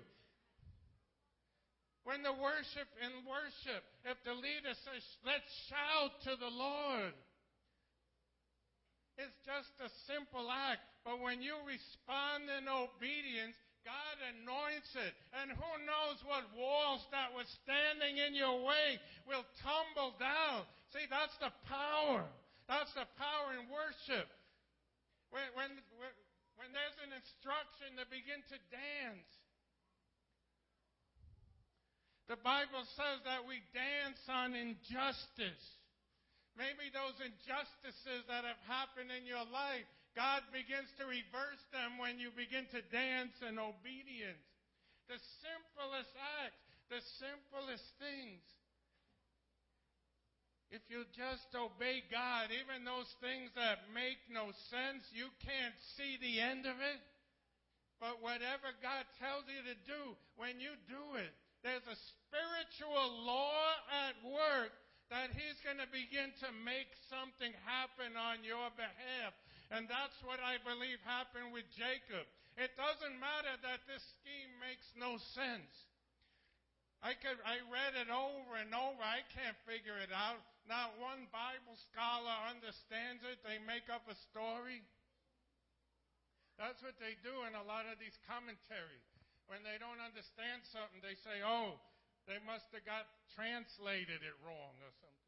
When 2.04 2.26
the 2.26 2.34
worship 2.34 2.90
in 2.98 3.24
worship, 3.24 3.82
if 4.04 4.18
the 4.26 4.34
leader 4.34 4.74
says, 4.74 5.06
let's 5.22 5.46
shout 5.70 6.12
to 6.26 6.34
the 6.34 6.50
Lord, 6.50 7.14
it's 9.20 9.36
just 9.44 9.72
a 9.82 9.90
simple 10.08 10.48
act. 10.48 10.80
But 11.04 11.20
when 11.20 11.42
you 11.42 11.58
respond 11.66 12.48
in 12.48 12.64
obedience, 12.70 13.58
God 13.82 14.16
anoints 14.38 14.94
it. 14.94 15.14
And 15.42 15.50
who 15.50 15.72
knows 15.82 16.22
what 16.22 16.46
walls 16.54 17.02
that 17.10 17.34
were 17.34 17.46
standing 17.66 18.22
in 18.22 18.32
your 18.38 18.62
way 18.62 19.02
will 19.26 19.44
tumble 19.60 20.14
down. 20.22 20.64
See, 20.94 21.04
that's 21.10 21.34
the 21.42 21.50
power. 21.66 22.24
That's 22.70 22.92
the 22.94 23.08
power 23.18 23.58
in 23.58 23.66
worship. 23.68 24.30
When, 25.34 25.44
when, 25.58 25.70
when 26.56 26.70
there's 26.70 26.98
an 27.02 27.12
instruction 27.12 27.98
to 27.98 28.04
begin 28.06 28.40
to 28.52 28.58
dance, 28.70 29.30
the 32.30 32.38
Bible 32.40 32.86
says 32.96 33.18
that 33.26 33.44
we 33.44 33.60
dance 33.74 34.22
on 34.30 34.54
injustice. 34.54 35.66
Maybe 36.56 36.92
those 36.92 37.16
injustices 37.20 38.28
that 38.28 38.44
have 38.44 38.60
happened 38.68 39.08
in 39.08 39.24
your 39.24 39.44
life 39.48 39.88
God 40.12 40.44
begins 40.52 40.92
to 41.00 41.08
reverse 41.08 41.64
them 41.72 41.96
when 41.96 42.20
you 42.20 42.28
begin 42.36 42.68
to 42.76 42.84
dance 42.92 43.32
in 43.40 43.56
obedience. 43.56 44.44
The 45.08 45.16
simplest 45.40 46.12
acts, 46.44 46.68
the 46.92 47.00
simplest 47.16 47.88
things. 47.96 48.44
If 50.68 50.84
you 50.88 51.04
just 51.16 51.48
obey 51.52 52.04
God, 52.12 52.48
even 52.52 52.84
those 52.84 53.08
things 53.20 53.52
that 53.56 53.92
make 53.92 54.20
no 54.28 54.52
sense, 54.72 55.04
you 55.12 55.28
can't 55.44 55.76
see 55.96 56.16
the 56.20 56.40
end 56.40 56.64
of 56.64 56.76
it. 56.80 57.00
But 58.00 58.20
whatever 58.24 58.72
God 58.80 59.04
tells 59.20 59.44
you 59.48 59.60
to 59.68 59.76
do, 59.84 60.02
when 60.36 60.60
you 60.60 60.72
do 60.88 61.20
it, 61.20 61.32
there's 61.60 61.84
a 61.88 62.00
spiritual 62.16 63.04
law 63.24 63.64
at 64.08 64.16
work 64.24 64.72
that 65.12 65.28
He's 65.36 65.60
going 65.60 65.76
to 65.76 65.90
begin 65.92 66.32
to 66.40 66.48
make 66.64 66.88
something 67.12 67.52
happen 67.68 68.16
on 68.16 68.40
your 68.40 68.72
behalf. 68.80 69.36
And 69.68 69.84
that's 69.84 70.16
what 70.24 70.40
I 70.40 70.56
believe 70.64 71.00
happened 71.04 71.52
with 71.52 71.68
Jacob. 71.76 72.24
It 72.56 72.72
doesn't 72.80 73.20
matter 73.20 73.54
that 73.60 73.84
this 73.84 74.00
scheme 74.16 74.52
makes 74.60 74.88
no 74.96 75.20
sense. 75.36 75.72
I, 77.04 77.12
could, 77.12 77.36
I 77.44 77.60
read 77.68 77.92
it 78.00 78.08
over 78.08 78.56
and 78.56 78.72
over. 78.72 79.00
I 79.04 79.20
can't 79.36 79.56
figure 79.68 80.00
it 80.00 80.12
out. 80.12 80.40
Not 80.64 80.96
one 80.96 81.28
Bible 81.28 81.76
scholar 81.92 82.32
understands 82.48 83.20
it. 83.28 83.44
They 83.44 83.60
make 83.68 83.92
up 83.92 84.08
a 84.08 84.16
story. 84.32 84.80
That's 86.56 86.80
what 86.80 86.96
they 87.02 87.20
do 87.20 87.32
in 87.48 87.52
a 87.58 87.64
lot 87.68 87.84
of 87.90 88.00
these 88.00 88.16
commentaries. 88.24 89.08
When 89.50 89.60
they 89.66 89.76
don't 89.76 89.98
understand 90.00 90.62
something, 90.70 91.02
they 91.02 91.18
say, 91.20 91.42
oh, 91.42 91.76
they 92.26 92.38
must 92.46 92.70
have 92.70 92.86
got 92.86 93.08
translated 93.34 94.22
it 94.22 94.36
wrong 94.44 94.74
or 94.78 94.92
something. 95.02 95.22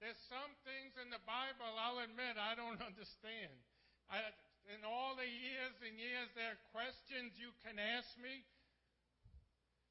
There's 0.00 0.20
some 0.32 0.52
things 0.64 0.96
in 0.96 1.12
the 1.12 1.20
Bible, 1.28 1.76
I'll 1.76 2.00
admit, 2.00 2.40
I 2.40 2.56
don't 2.56 2.80
understand. 2.90 3.52
I, 4.08 4.24
in 4.72 4.84
all 4.84 5.16
the 5.16 5.28
years 5.28 5.76
and 5.84 5.96
years, 5.96 6.28
there 6.36 6.56
are 6.56 6.62
questions 6.72 7.36
you 7.36 7.52
can 7.64 7.76
ask 7.76 8.08
me. 8.20 8.44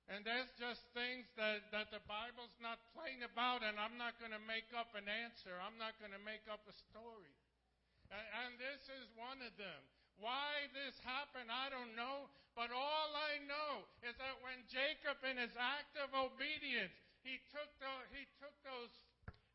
And 0.10 0.26
there's 0.26 0.50
just 0.58 0.82
things 0.98 1.30
that, 1.38 1.70
that 1.70 1.94
the 1.94 2.02
Bible's 2.10 2.58
not 2.58 2.82
plain 2.98 3.22
about, 3.22 3.62
and 3.62 3.78
I'm 3.78 3.94
not 4.02 4.18
going 4.18 4.34
to 4.34 4.42
make 4.50 4.66
up 4.74 4.90
an 4.98 5.06
answer. 5.06 5.54
I'm 5.62 5.78
not 5.78 5.94
going 6.02 6.10
to 6.18 6.24
make 6.26 6.42
up 6.50 6.66
a 6.66 6.74
story. 6.90 7.38
And, 8.10 8.26
and 8.46 8.52
this 8.58 8.90
is 8.90 9.06
one 9.14 9.38
of 9.46 9.54
them. 9.62 9.82
Why 10.20 10.68
this 10.76 10.96
happened, 11.04 11.48
I 11.48 11.72
don't 11.72 11.96
know. 11.96 12.28
But 12.56 12.76
all 12.76 13.12
I 13.16 13.40
know 13.48 13.88
is 14.04 14.16
that 14.20 14.36
when 14.44 14.60
Jacob, 14.68 15.24
in 15.24 15.40
his 15.40 15.56
act 15.56 15.96
of 15.96 16.12
obedience, 16.12 16.92
he 17.24 17.40
took, 17.56 17.72
the, 17.80 17.92
he 18.12 18.28
took 18.40 18.56
those 18.68 18.92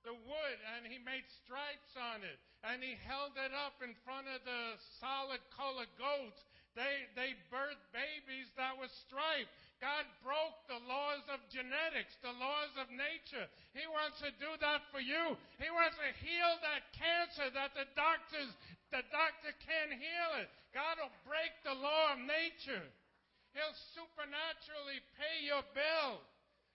the 0.04 0.12
wood 0.12 0.58
and 0.76 0.84
he 0.84 1.00
made 1.00 1.24
stripes 1.32 1.96
on 1.96 2.20
it 2.20 2.36
and 2.60 2.84
he 2.84 2.96
held 3.08 3.32
it 3.40 3.52
up 3.56 3.80
in 3.80 3.96
front 4.04 4.28
of 4.28 4.40
the 4.44 4.76
solid 5.00 5.40
colored 5.52 5.88
goats. 5.96 6.44
They, 6.76 7.08
they 7.16 7.32
birthed 7.48 7.80
babies 7.92 8.52
that 8.60 8.76
were 8.76 8.90
striped. 9.08 9.52
God 9.80 10.04
broke 10.24 10.58
the 10.68 10.80
laws 10.88 11.24
of 11.28 11.44
genetics, 11.52 12.16
the 12.24 12.32
laws 12.36 12.72
of 12.80 12.88
nature. 12.88 13.46
He 13.76 13.84
wants 13.88 14.20
to 14.24 14.32
do 14.40 14.48
that 14.64 14.84
for 14.88 15.00
you. 15.00 15.36
He 15.60 15.68
wants 15.72 15.96
to 16.00 16.10
heal 16.24 16.52
that 16.64 16.88
cancer 16.96 17.52
that 17.52 17.76
the 17.76 17.88
doctors, 17.92 18.52
the 18.94 19.02
doctor 19.10 19.50
can't 19.66 19.90
heal 19.90 20.30
it. 20.38 20.46
God 20.70 21.02
will 21.02 21.16
break 21.26 21.50
the 21.66 21.74
law 21.74 22.14
of 22.14 22.22
nature. 22.22 22.86
He'll 23.50 23.78
supernaturally 23.98 25.02
pay 25.18 25.42
your 25.42 25.66
bill 25.74 26.22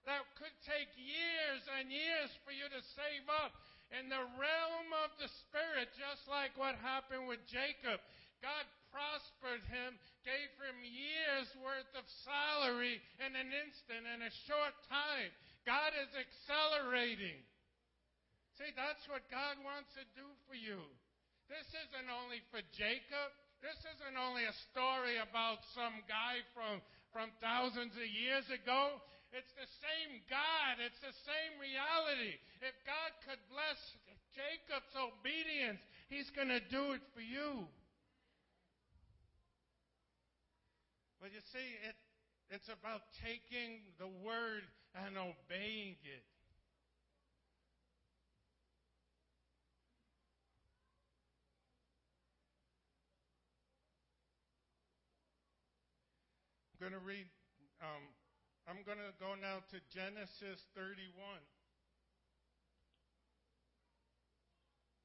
that 0.04 0.28
could 0.36 0.52
take 0.68 0.92
years 1.00 1.64
and 1.80 1.88
years 1.88 2.32
for 2.44 2.52
you 2.52 2.68
to 2.68 2.82
save 3.00 3.24
up. 3.32 3.56
In 3.96 4.12
the 4.12 4.22
realm 4.36 4.90
of 5.02 5.16
the 5.18 5.32
Spirit, 5.48 5.90
just 5.96 6.28
like 6.28 6.54
what 6.60 6.76
happened 6.84 7.26
with 7.26 7.42
Jacob, 7.48 7.98
God 8.44 8.68
prospered 8.92 9.64
him, 9.72 9.98
gave 10.22 10.52
him 10.60 10.78
years 10.84 11.50
worth 11.58 11.90
of 11.96 12.06
salary 12.28 13.02
in 13.24 13.32
an 13.34 13.50
instant, 13.50 14.06
in 14.06 14.22
a 14.28 14.34
short 14.46 14.76
time. 14.92 15.32
God 15.66 15.96
is 15.98 16.12
accelerating. 16.14 17.40
See, 18.60 18.76
that's 18.76 19.08
what 19.08 19.26
God 19.32 19.58
wants 19.64 19.90
to 19.96 20.06
do 20.20 20.28
for 20.46 20.54
you. 20.54 20.84
This 21.50 21.66
isn't 21.74 22.10
only 22.14 22.46
for 22.54 22.62
Jacob. 22.78 23.34
This 23.66 23.76
isn't 23.82 24.16
only 24.16 24.46
a 24.46 24.56
story 24.70 25.18
about 25.18 25.66
some 25.74 26.06
guy 26.06 26.46
from, 26.54 26.80
from 27.10 27.34
thousands 27.42 27.98
of 27.98 28.06
years 28.06 28.46
ago. 28.54 29.02
It's 29.34 29.50
the 29.58 29.70
same 29.82 30.22
God. 30.30 30.78
It's 30.78 31.02
the 31.02 31.14
same 31.26 31.58
reality. 31.58 32.38
If 32.62 32.78
God 32.86 33.12
could 33.26 33.42
bless 33.50 33.82
Jacob's 34.38 34.94
obedience, 34.94 35.82
He's 36.08 36.30
going 36.38 36.54
to 36.54 36.62
do 36.70 36.94
it 36.94 37.04
for 37.18 37.22
you. 37.26 37.66
But 41.18 41.34
you 41.34 41.42
see, 41.52 41.68
it, 41.84 41.98
it's 42.54 42.70
about 42.70 43.10
taking 43.26 43.84
the 43.98 44.08
word 44.08 44.64
and 44.96 45.18
obeying 45.18 45.98
it. 46.02 46.26
Going 56.80 56.96
to 56.96 57.04
read 57.04 57.28
um, 57.84 58.08
I'm 58.68 58.84
going 58.88 59.04
to 59.04 59.16
go 59.20 59.36
now 59.36 59.60
to 59.72 59.78
Genesis 59.92 60.60
31, 60.76 61.12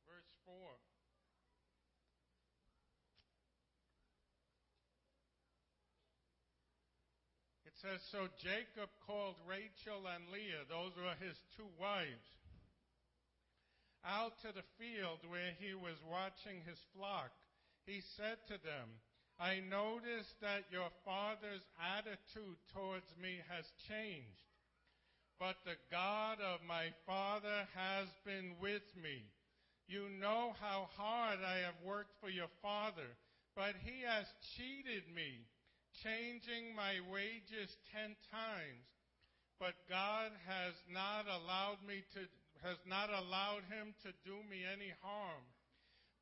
verse 0.07 0.31
4. 0.47 0.55
It 7.65 7.75
says, 7.83 8.05
So 8.11 8.31
Jacob 8.39 8.91
called 9.07 9.35
Rachel 9.49 10.07
and 10.07 10.31
Leah, 10.31 10.67
those 10.71 10.95
were 10.95 11.19
his 11.19 11.39
two 11.57 11.67
wives, 11.81 12.29
out 14.05 14.39
to 14.47 14.53
the 14.55 14.67
field 14.77 15.25
where 15.27 15.57
he 15.57 15.73
was 15.75 15.97
watching 16.05 16.63
his 16.69 16.79
flock. 16.93 17.33
He 17.87 18.05
said 18.21 18.39
to 18.53 18.61
them, 18.61 19.01
I 19.39 19.59
notice 19.67 20.31
that 20.41 20.71
your 20.71 20.91
father's 21.05 21.67
attitude 21.99 22.59
towards 22.73 23.11
me 23.21 23.43
has 23.51 23.67
changed, 23.89 24.47
but 25.41 25.57
the 25.65 25.77
God 25.91 26.39
of 26.39 26.61
my 26.67 26.95
father 27.07 27.67
has 27.75 28.07
been 28.25 28.55
with 28.63 28.87
me. 28.95 29.27
You 29.87 30.09
know 30.21 30.55
how 30.61 30.89
hard 30.97 31.41
I 31.45 31.67
have 31.67 31.77
worked 31.85 32.15
for 32.21 32.31
your 32.31 32.51
father, 32.63 33.11
but 33.57 33.75
he 33.83 34.07
has 34.07 34.27
cheated 34.55 35.03
me, 35.15 35.45
changing 36.03 36.75
my 36.75 37.03
wages 37.11 37.75
ten 37.93 38.15
times. 38.31 38.87
But 39.59 39.75
God 39.91 40.31
has 40.47 40.75
not 40.91 41.27
allowed 41.27 41.79
me 41.87 42.03
to, 42.15 42.21
has 42.67 42.79
not 42.87 43.11
allowed 43.11 43.67
him 43.71 43.95
to 44.03 44.11
do 44.25 44.35
me 44.49 44.63
any 44.63 44.95
harm. 45.03 45.45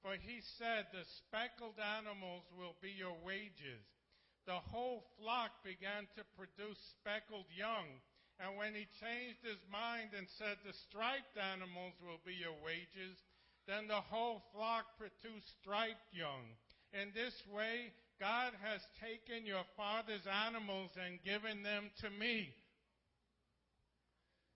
For 0.03 0.19
he 0.19 0.43
said, 0.59 0.91
The 0.91 1.07
speckled 1.07 1.79
animals 1.79 2.43
will 2.59 2.75
be 2.83 2.91
your 2.91 3.17
wages. 3.25 3.87
The 4.47 4.59
whole 4.59 5.07
flock 5.19 5.62
began 5.62 6.11
to 6.19 6.27
produce 6.37 6.79
speckled 6.99 7.47
young. 7.55 8.03
And 8.43 8.59
when 8.59 8.75
he 8.75 8.91
changed 8.99 9.47
his 9.47 9.62
mind 9.71 10.11
and 10.19 10.27
said, 10.27 10.59
The 10.67 10.75
striped 10.75 11.38
animals 11.38 11.95
will 12.03 12.19
be 12.27 12.35
your 12.35 12.59
wages, 12.59 13.23
then 13.67 13.87
the 13.87 14.03
whole 14.03 14.43
flock 14.53 14.99
produced 14.99 15.47
striped 15.62 16.11
young. 16.11 16.59
In 16.93 17.15
this 17.15 17.38
way, 17.47 17.95
God 18.19 18.53
has 18.62 18.83
taken 18.99 19.47
your 19.47 19.65
father's 19.77 20.27
animals 20.27 20.91
and 20.99 21.23
given 21.23 21.62
them 21.62 21.91
to 22.03 22.11
me. 22.11 22.51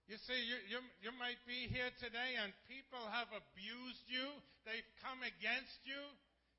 You 0.07 0.15
see, 0.23 0.39
you, 0.39 0.55
you, 0.71 0.79
you 1.03 1.11
might 1.19 1.43
be 1.51 1.67
here 1.67 1.91
today 1.99 2.39
and 2.39 2.55
people 2.71 3.03
have 3.11 3.27
abused 3.35 4.07
you. 4.07 4.31
They've 4.63 4.87
come 5.03 5.19
against 5.27 5.83
you. 5.83 5.99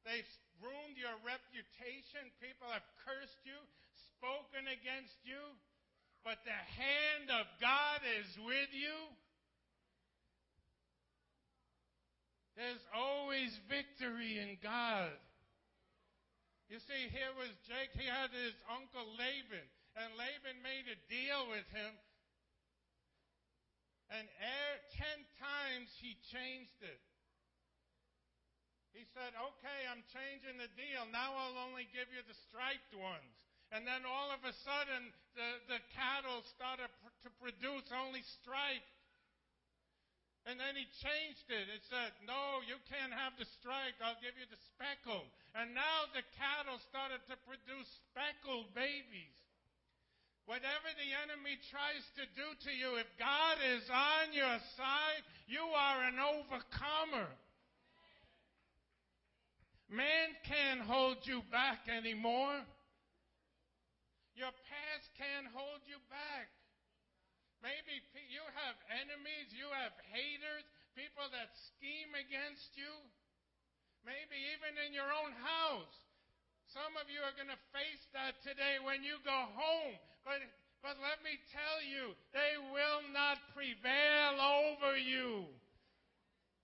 They've 0.03 0.27
ruined 0.59 0.99
your 0.99 1.15
reputation. 1.23 2.27
People 2.43 2.67
have 2.67 2.83
cursed 3.07 3.39
you, 3.47 3.55
spoken 4.11 4.67
against 4.67 5.15
you. 5.23 5.39
But 6.27 6.43
the 6.43 6.59
hand 6.59 7.31
of 7.31 7.47
God 7.63 8.03
is 8.19 8.27
with 8.43 8.71
you. 8.75 8.95
There's 12.59 12.83
always 12.91 13.55
victory 13.71 14.43
in 14.43 14.59
God. 14.59 15.15
You 16.67 16.83
see, 16.83 17.07
here 17.15 17.31
was 17.39 17.53
Jake. 17.63 17.95
He 17.95 18.11
had 18.11 18.27
his 18.35 18.57
uncle 18.67 19.07
Laban, 19.15 19.67
and 19.95 20.09
Laban 20.19 20.59
made 20.59 20.89
a 20.91 20.99
deal 21.07 21.47
with 21.47 21.63
him 21.71 21.95
and 24.11 24.25
er, 24.25 24.73
ten 24.95 25.19
times 25.37 25.91
he 25.99 26.15
changed 26.31 26.79
it. 26.83 27.03
He 28.95 29.05
said, 29.13 29.35
okay, 29.37 29.79
I'm 29.85 30.01
changing 30.09 30.57
the 30.57 30.71
deal. 30.73 31.05
Now 31.13 31.37
I'll 31.37 31.69
only 31.69 31.85
give 31.93 32.09
you 32.09 32.23
the 32.25 32.37
striped 32.49 32.97
ones. 32.97 33.29
And 33.69 33.83
then 33.83 34.07
all 34.07 34.31
of 34.31 34.41
a 34.47 34.55
sudden, 34.63 35.11
the, 35.35 35.77
the 35.77 35.81
cattle 35.93 36.41
started 36.55 36.89
pr- 37.03 37.13
to 37.27 37.29
produce 37.37 37.85
only 37.93 38.23
striped. 38.41 38.89
And 40.47 40.55
then 40.55 40.79
he 40.79 40.87
changed 41.03 41.45
it. 41.51 41.67
It 41.67 41.83
said, 41.91 42.15
no, 42.23 42.63
you 42.63 42.79
can't 42.87 43.11
have 43.11 43.35
the 43.35 43.43
striped. 43.59 43.99
I'll 43.99 44.17
give 44.23 44.39
you 44.39 44.47
the 44.47 44.61
speckled. 44.71 45.27
And 45.51 45.75
now 45.75 46.07
the 46.15 46.23
cattle 46.39 46.79
started 46.87 47.19
to 47.27 47.35
produce 47.43 47.91
speckled 48.07 48.71
babies. 48.71 49.35
Whatever 50.47 50.87
the 50.95 51.11
enemy 51.27 51.59
tries 51.67 52.07
to 52.15 52.23
do 52.39 52.47
to 52.63 52.71
you, 52.71 52.95
if 52.95 53.11
God 53.19 53.59
is 53.75 53.83
on 53.91 54.31
your 54.31 54.55
side, 54.79 55.23
you 55.43 55.59
are 55.59 55.99
an 56.07 56.15
overcomer. 56.23 57.27
Man 59.91 60.31
can't 60.47 60.87
hold 60.87 61.19
you 61.27 61.43
back 61.51 61.91
anymore. 61.91 62.63
Your 64.39 64.55
past 64.71 65.07
can't 65.19 65.51
hold 65.51 65.83
you 65.83 65.99
back. 66.07 66.47
Maybe 67.59 67.99
you 68.31 68.43
have 68.63 68.79
enemies, 69.03 69.51
you 69.51 69.67
have 69.75 69.91
haters, 70.15 70.63
people 70.95 71.27
that 71.27 71.51
scheme 71.67 72.15
against 72.15 72.71
you. 72.79 72.93
Maybe 74.07 74.39
even 74.55 74.79
in 74.79 74.95
your 74.95 75.11
own 75.11 75.35
house. 75.43 75.97
Some 76.71 76.95
of 76.95 77.11
you 77.11 77.19
are 77.19 77.35
going 77.35 77.51
to 77.51 77.63
face 77.75 78.03
that 78.15 78.39
today 78.47 78.79
when 78.79 79.03
you 79.03 79.19
go 79.27 79.51
home. 79.59 79.99
But, 80.27 80.43
but 80.83 80.99
let 80.99 81.23
me 81.23 81.39
tell 81.55 81.79
you, 81.79 82.11
they 82.35 82.59
will 82.75 82.99
not 83.15 83.39
prevail 83.55 84.35
over 84.35 84.99
you. 84.99 85.47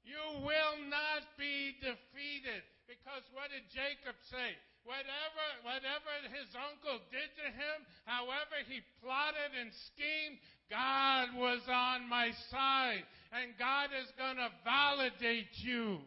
You 0.04 0.44
will 0.44 0.84
not 0.92 1.24
be 1.40 1.80
defeated. 1.80 2.68
Because 2.92 3.24
what 3.32 3.48
did 3.56 3.64
Jacob 3.72 4.20
say? 4.28 4.60
Whatever, 4.84 5.48
whatever 5.64 6.12
his 6.36 6.52
uncle 6.52 7.00
did 7.08 7.32
to 7.40 7.48
him, 7.56 7.78
however 8.04 8.60
he 8.68 8.84
plotted 9.00 9.56
and 9.56 9.72
schemed, 9.72 10.44
God 10.68 11.32
was 11.40 11.64
on 11.72 12.04
my 12.12 12.36
side. 12.52 13.08
And 13.32 13.56
God 13.56 13.96
is 13.96 14.12
going 14.20 14.44
to 14.44 14.52
validate 14.68 15.56
you. 15.64 16.04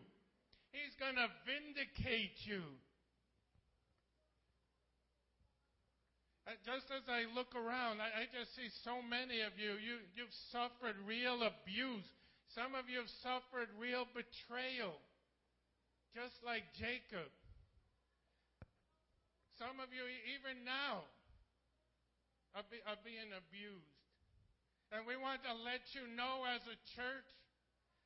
He's 0.77 0.93
going 1.01 1.17
to 1.17 1.33
vindicate 1.49 2.37
you. 2.45 2.61
Uh, 6.47 6.55
just 6.63 6.87
as 6.95 7.03
I 7.11 7.27
look 7.35 7.51
around, 7.59 7.99
I, 7.99 8.23
I 8.23 8.25
just 8.31 8.55
see 8.55 8.71
so 8.87 9.03
many 9.03 9.43
of 9.43 9.59
you. 9.59 9.75
You 9.83 9.99
you've 10.15 10.31
suffered 10.55 10.95
real 11.03 11.43
abuse. 11.43 12.07
Some 12.55 12.79
of 12.79 12.87
you 12.87 13.03
have 13.03 13.11
suffered 13.27 13.67
real 13.75 14.07
betrayal, 14.15 14.95
just 16.15 16.39
like 16.47 16.63
Jacob. 16.79 17.27
Some 19.59 19.83
of 19.83 19.91
you, 19.91 20.07
even 20.39 20.63
now, 20.63 21.03
are, 22.55 22.63
be, 22.71 22.79
are 22.87 23.01
being 23.03 23.35
abused. 23.35 23.99
And 24.95 25.03
we 25.03 25.19
want 25.19 25.43
to 25.43 25.53
let 25.67 25.83
you 25.99 26.07
know 26.15 26.47
as 26.47 26.63
a 26.71 26.79
church 26.95 27.29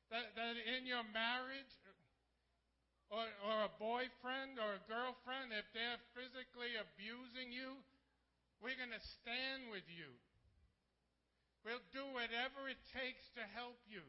that, 0.09 0.33
that 0.33 0.55
in 0.57 0.89
your 0.89 1.05
marriage, 1.13 1.75
or, 3.13 3.27
or 3.45 3.67
a 3.67 3.71
boyfriend 3.77 4.57
or 4.57 4.79
a 4.79 4.83
girlfriend, 4.89 5.53
if 5.53 5.67
they're 5.75 6.01
physically 6.15 6.79
abusing 6.79 7.51
you, 7.53 7.77
we're 8.61 8.77
going 8.77 8.93
to 8.93 9.05
stand 9.21 9.73
with 9.73 9.85
you. 9.89 10.09
We'll 11.65 11.83
do 11.93 12.05
whatever 12.13 12.69
it 12.69 12.81
takes 12.93 13.25
to 13.37 13.43
help 13.57 13.77
you. 13.89 14.01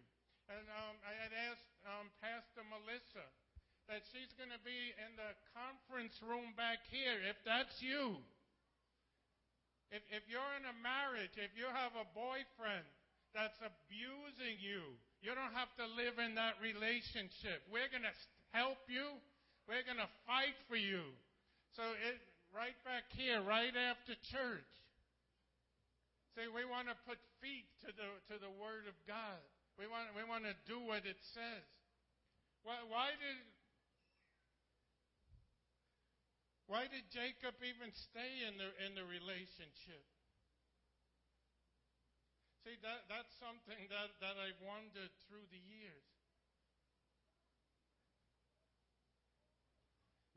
And 0.49 0.65
um, 0.69 0.97
I 1.05 1.13
had 1.17 1.33
asked 1.53 1.73
um, 1.89 2.13
Pastor 2.21 2.65
Melissa 2.69 3.25
that 3.89 4.05
she's 4.13 4.33
going 4.37 4.53
to 4.53 4.63
be 4.65 4.93
in 5.01 5.13
the 5.17 5.33
conference 5.57 6.21
room 6.21 6.53
back 6.57 6.85
here. 6.89 7.17
If 7.29 7.41
that's 7.45 7.81
you, 7.81 8.21
if, 9.93 10.01
if 10.09 10.25
you're 10.29 10.53
in 10.57 10.65
a 10.65 10.77
marriage, 10.81 11.37
if 11.37 11.53
you 11.53 11.69
have 11.69 11.93
a 11.93 12.09
boyfriend 12.17 12.89
that's 13.37 13.61
abusing 13.61 14.57
you, 14.61 14.97
you 15.21 15.37
don't 15.37 15.53
have 15.53 15.73
to 15.77 15.85
live 15.97 16.17
in 16.17 16.37
that 16.41 16.57
relationship. 16.61 17.65
We're 17.69 17.93
going 17.93 18.09
to 18.09 18.17
help 18.57 18.81
you. 18.89 19.21
We're 19.69 19.85
going 19.85 20.01
to 20.01 20.13
fight 20.25 20.57
for 20.69 20.81
you. 20.81 21.05
So 21.77 21.85
it, 21.97 22.17
right 22.53 22.77
back 22.85 23.09
here, 23.17 23.41
right 23.41 23.73
after 23.73 24.13
church. 24.29 24.73
See, 26.37 26.49
we 26.49 26.65
want 26.65 26.89
to 26.89 26.97
put 27.05 27.21
feet 27.45 27.69
to 27.85 27.93
the 27.93 28.09
to 28.33 28.41
the 28.41 28.53
Word 28.57 28.89
of 28.89 28.97
God. 29.05 29.41
We 29.77 29.85
want 29.85 30.13
we 30.17 30.25
want 30.25 30.45
to 30.49 30.57
do 30.65 30.81
what 30.81 31.05
it 31.05 31.21
says. 31.21 31.69
Why, 32.65 32.79
why 32.89 33.13
did 33.17 33.41
why 36.69 36.89
did 36.89 37.05
Jacob 37.13 37.57
even 37.61 37.93
stay 37.93 38.49
in 38.49 38.57
the 38.57 38.71
in 38.89 38.97
the 38.97 39.05
relationship? 39.05 40.05
See, 42.65 42.79
that 42.81 43.11
that's 43.13 43.33
something 43.37 43.91
that 43.93 44.17
that 44.25 44.41
I've 44.41 44.61
wondered 44.65 45.13
through 45.29 45.45
the 45.53 45.61
years. 45.61 46.12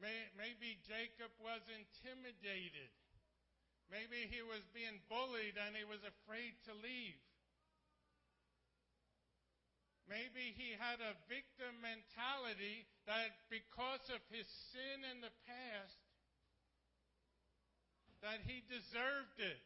May, 0.05 0.21
maybe 0.37 0.77
Jacob 0.85 1.33
was 1.41 1.65
intimidated. 1.65 2.93
Maybe 3.89 4.29
he 4.29 4.45
was 4.45 4.61
being 4.69 5.01
bullied 5.09 5.57
and 5.57 5.73
he 5.73 5.81
was 5.81 6.05
afraid 6.05 6.53
to 6.69 6.77
leave. 6.77 7.17
Maybe 10.05 10.53
he 10.53 10.77
had 10.77 11.01
a 11.01 11.17
victim 11.25 11.81
mentality 11.81 12.85
that 13.09 13.33
because 13.49 14.05
of 14.13 14.21
his 14.29 14.45
sin 14.69 15.01
in 15.09 15.25
the 15.25 15.33
past, 15.49 15.97
that 18.21 18.45
he 18.45 18.61
deserved 18.69 19.41
it. 19.41 19.65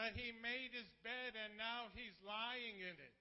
That 0.00 0.16
he 0.16 0.32
made 0.40 0.72
his 0.72 0.88
bed 1.04 1.36
and 1.36 1.60
now 1.60 1.92
he's 1.92 2.16
lying 2.24 2.80
in 2.80 2.96
it. 2.96 3.16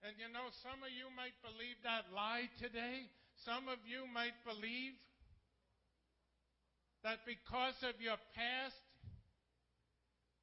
And 0.00 0.16
you 0.16 0.32
know, 0.32 0.48
some 0.64 0.80
of 0.80 0.88
you 0.88 1.12
might 1.12 1.36
believe 1.44 1.76
that 1.84 2.08
lie 2.16 2.48
today. 2.56 3.12
Some 3.44 3.68
of 3.68 3.78
you 3.86 4.06
might 4.10 4.34
believe 4.42 4.98
that 7.04 7.22
because 7.22 7.78
of 7.86 8.00
your 8.02 8.18
past, 8.34 8.82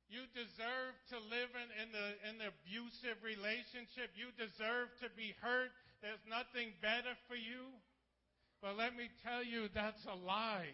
you 0.08 0.24
deserve 0.32 0.94
to 1.12 1.18
live 1.28 1.52
in, 1.58 1.70
in, 1.82 1.90
the, 1.92 2.08
in 2.30 2.34
the 2.40 2.54
abusive 2.54 3.20
relationship. 3.26 4.14
You 4.16 4.32
deserve 4.38 4.94
to 5.02 5.10
be 5.18 5.36
hurt. 5.42 5.74
There's 6.00 6.24
nothing 6.30 6.72
better 6.80 7.18
for 7.28 7.36
you. 7.36 7.74
But 8.62 8.78
let 8.78 8.96
me 8.96 9.10
tell 9.26 9.44
you, 9.44 9.68
that's 9.74 10.06
a 10.06 10.16
lie. 10.16 10.72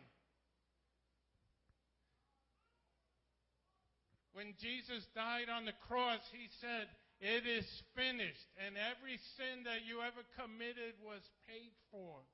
When 4.33 4.53
Jesus 4.61 5.07
died 5.15 5.49
on 5.51 5.65
the 5.65 5.75
cross, 5.87 6.21
he 6.31 6.47
said, 6.59 6.87
It 7.21 7.45
is 7.45 7.69
finished. 7.93 8.49
And 8.57 8.73
every 8.73 9.21
sin 9.37 9.69
that 9.69 9.85
you 9.85 10.01
ever 10.01 10.25
committed 10.33 10.97
was 11.05 11.21
paid 11.45 11.69
for. 11.93 12.25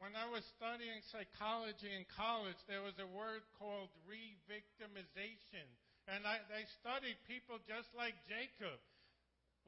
When 0.00 0.14
I 0.16 0.24
was 0.32 0.46
studying 0.56 1.02
psychology 1.12 1.92
in 1.92 2.08
college, 2.16 2.56
there 2.70 2.80
was 2.80 2.96
a 3.02 3.10
word 3.10 3.44
called 3.60 3.92
re-victimization. 4.08 5.66
And 6.08 6.24
I, 6.24 6.40
I 6.40 6.64
studied 6.80 7.18
people 7.28 7.60
just 7.68 7.90
like 7.92 8.16
Jacob. 8.24 8.80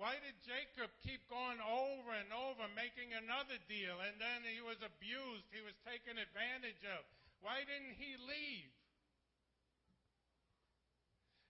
Why 0.01 0.17
did 0.25 0.39
Jacob 0.47 0.89
keep 1.05 1.21
going 1.29 1.61
over 1.61 2.11
and 2.17 2.33
over, 2.33 2.65
making 2.73 3.13
another 3.13 3.61
deal? 3.69 3.99
And 4.01 4.17
then 4.17 4.41
he 4.47 4.65
was 4.65 4.81
abused, 4.81 5.45
he 5.53 5.61
was 5.61 5.77
taken 5.85 6.17
advantage 6.17 6.81
of. 6.89 7.03
Why 7.43 7.67
didn't 7.67 7.99
he 7.99 8.15
leave? 8.17 8.73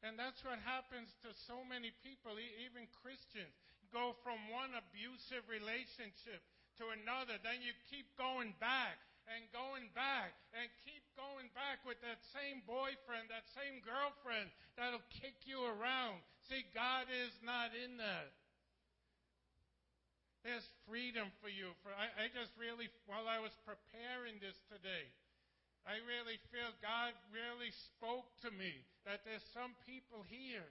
And 0.03 0.19
that's 0.19 0.43
what 0.43 0.59
happens 0.67 1.15
to 1.23 1.31
so 1.47 1.63
many 1.63 1.95
people, 2.03 2.35
even 2.37 2.91
Christians. 3.05 3.55
Go 3.95 4.19
from 4.27 4.41
one 4.51 4.75
abusive 4.75 5.47
relationship 5.47 6.43
to 6.81 6.91
another, 6.91 7.37
then 7.45 7.61
you 7.61 7.77
keep 7.93 8.09
going 8.17 8.57
back 8.59 8.97
and 9.31 9.45
going 9.55 9.87
back 9.95 10.35
and 10.57 10.67
keep 10.83 11.05
going 11.15 11.47
back 11.55 11.85
with 11.87 12.01
that 12.03 12.19
same 12.35 12.65
boyfriend, 12.67 13.31
that 13.31 13.47
same 13.55 13.79
girlfriend 13.85 14.51
that'll 14.75 15.05
kick 15.23 15.37
you 15.47 15.63
around. 15.63 16.19
See, 16.51 16.65
God 16.75 17.07
is 17.07 17.31
not 17.45 17.71
in 17.77 18.01
that. 18.03 18.33
There's 20.43 20.67
freedom 20.91 21.31
for 21.39 21.47
you. 21.47 21.71
For 21.87 21.95
I, 21.95 22.27
I 22.27 22.27
just 22.35 22.51
really, 22.59 22.91
while 23.07 23.31
I 23.31 23.39
was 23.39 23.55
preparing 23.63 24.43
this 24.43 24.59
today, 24.67 25.07
I 25.83 25.99
really 26.07 26.39
feel 26.55 26.71
God 26.79 27.11
really 27.35 27.75
spoke 27.91 28.31
to 28.47 28.51
me 28.55 28.71
that 29.03 29.27
there's 29.27 29.45
some 29.51 29.75
people 29.83 30.23
here 30.31 30.67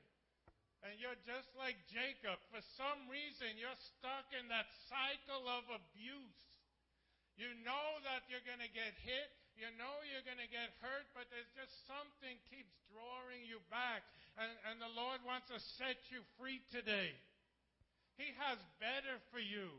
and 0.82 0.98
you're 0.98 1.18
just 1.30 1.50
like 1.62 1.78
Jacob. 1.94 2.42
For 2.50 2.62
some 2.74 3.06
reason, 3.06 3.54
you're 3.62 3.78
stuck 3.78 4.26
in 4.34 4.50
that 4.50 4.66
cycle 4.90 5.46
of 5.46 5.70
abuse. 5.70 6.42
You 7.38 7.54
know 7.62 8.02
that 8.06 8.26
you're 8.34 8.44
going 8.50 8.62
to 8.66 8.74
get 8.74 8.98
hit. 9.06 9.30
You 9.54 9.70
know 9.78 9.94
you're 10.10 10.26
going 10.26 10.42
to 10.42 10.50
get 10.50 10.74
hurt, 10.82 11.06
but 11.14 11.30
there's 11.30 11.50
just 11.54 11.86
something 11.86 12.34
keeps 12.50 12.74
drawing 12.90 13.46
you 13.46 13.62
back. 13.70 14.02
And, 14.42 14.50
and 14.74 14.78
the 14.82 14.90
Lord 14.98 15.22
wants 15.22 15.54
to 15.54 15.62
set 15.78 16.02
you 16.10 16.26
free 16.42 16.66
today. 16.74 17.14
He 18.18 18.34
has 18.42 18.58
better 18.82 19.22
for 19.30 19.42
you. 19.42 19.70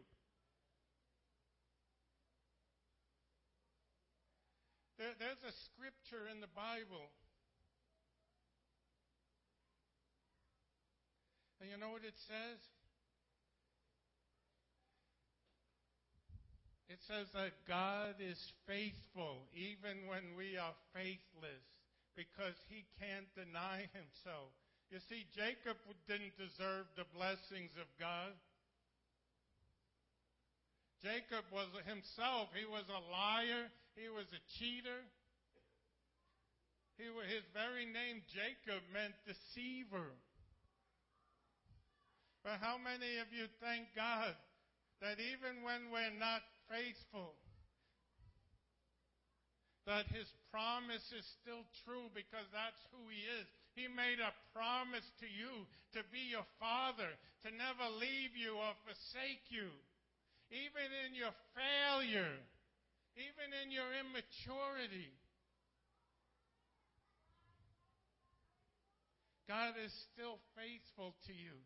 There, 5.02 5.18
there's 5.18 5.42
a 5.42 5.54
scripture 5.66 6.30
in 6.30 6.38
the 6.38 6.52
Bible. 6.54 7.10
And 11.58 11.66
you 11.66 11.74
know 11.74 11.90
what 11.90 12.06
it 12.06 12.14
says? 12.30 12.62
It 16.86 17.02
says 17.10 17.26
that 17.34 17.66
God 17.66 18.22
is 18.22 18.38
faithful 18.70 19.50
even 19.50 20.06
when 20.06 20.38
we 20.38 20.54
are 20.54 20.78
faithless 20.94 21.66
because 22.14 22.54
he 22.70 22.86
can't 23.02 23.26
deny 23.34 23.90
himself. 23.90 24.54
You 24.94 25.02
see, 25.10 25.26
Jacob 25.34 25.82
didn't 26.06 26.38
deserve 26.38 26.86
the 26.94 27.10
blessings 27.10 27.74
of 27.74 27.90
God. 27.98 28.38
Jacob 31.02 31.42
was 31.50 31.66
himself, 31.90 32.54
he 32.54 32.62
was 32.62 32.86
a 32.86 33.02
liar, 33.10 33.66
he 33.94 34.08
was 34.08 34.26
a 34.32 34.42
cheater. 34.58 35.04
He, 36.96 37.08
his 37.28 37.44
very 37.52 37.84
name, 37.84 38.22
Jacob, 38.30 38.80
meant 38.92 39.16
deceiver. 39.24 40.12
But 42.44 42.58
how 42.58 42.76
many 42.76 43.22
of 43.22 43.30
you 43.30 43.46
thank 43.62 43.90
God 43.94 44.34
that 45.02 45.18
even 45.18 45.62
when 45.62 45.90
we're 45.90 46.14
not 46.18 46.42
faithful, 46.70 47.34
that 49.86 50.06
his 50.14 50.30
promise 50.54 51.02
is 51.10 51.26
still 51.42 51.66
true 51.82 52.06
because 52.14 52.46
that's 52.54 52.78
who 52.94 53.02
he 53.10 53.18
is. 53.42 53.46
He 53.74 53.90
made 53.90 54.22
a 54.22 54.30
promise 54.54 55.06
to 55.18 55.26
you 55.26 55.66
to 55.98 56.06
be 56.14 56.30
your 56.30 56.46
father, 56.62 57.10
to 57.42 57.48
never 57.50 57.90
leave 57.98 58.38
you 58.38 58.54
or 58.54 58.78
forsake 58.86 59.42
you. 59.50 59.74
Even 60.54 60.86
in 61.08 61.18
your 61.18 61.34
failure, 61.56 62.38
even 63.16 63.52
in 63.64 63.68
your 63.68 63.88
immaturity. 63.92 65.12
God 69.50 69.76
is 69.76 69.92
still 70.14 70.40
faithful 70.56 71.12
to 71.28 71.32
you. 71.34 71.56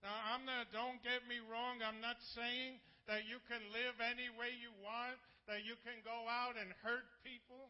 Now, 0.00 0.16
I'm 0.32 0.44
not, 0.44 0.72
don't 0.72 1.00
get 1.04 1.24
me 1.28 1.40
wrong, 1.48 1.80
I'm 1.80 2.00
not 2.00 2.20
saying 2.36 2.80
that 3.08 3.28
you 3.28 3.40
can 3.48 3.60
live 3.72 4.00
any 4.00 4.28
way 4.36 4.52
you 4.56 4.72
want, 4.80 5.20
that 5.48 5.64
you 5.64 5.76
can 5.84 6.00
go 6.04 6.24
out 6.28 6.56
and 6.56 6.72
hurt 6.80 7.04
people, 7.20 7.68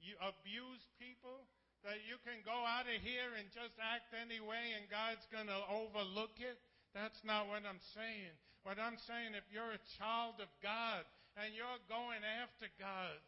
you 0.00 0.16
abuse 0.20 0.84
people, 1.00 1.48
that 1.84 2.04
you 2.04 2.20
can 2.24 2.44
go 2.44 2.64
out 2.64 2.88
of 2.88 2.98
here 3.00 3.32
and 3.36 3.48
just 3.52 3.76
act 3.80 4.12
any 4.12 4.40
way 4.42 4.76
and 4.76 4.88
God's 4.92 5.24
going 5.32 5.48
to 5.48 5.60
overlook 5.72 6.36
it. 6.40 6.60
That's 6.92 7.20
not 7.24 7.48
what 7.48 7.64
I'm 7.64 7.80
saying. 7.96 8.34
What 8.64 8.80
I'm 8.80 8.98
saying, 9.06 9.38
if 9.38 9.46
you're 9.48 9.76
a 9.76 9.88
child 9.96 10.42
of 10.42 10.50
God 10.60 11.06
and 11.36 11.52
you're 11.52 11.82
going 11.88 12.24
after 12.42 12.68
God, 12.80 13.20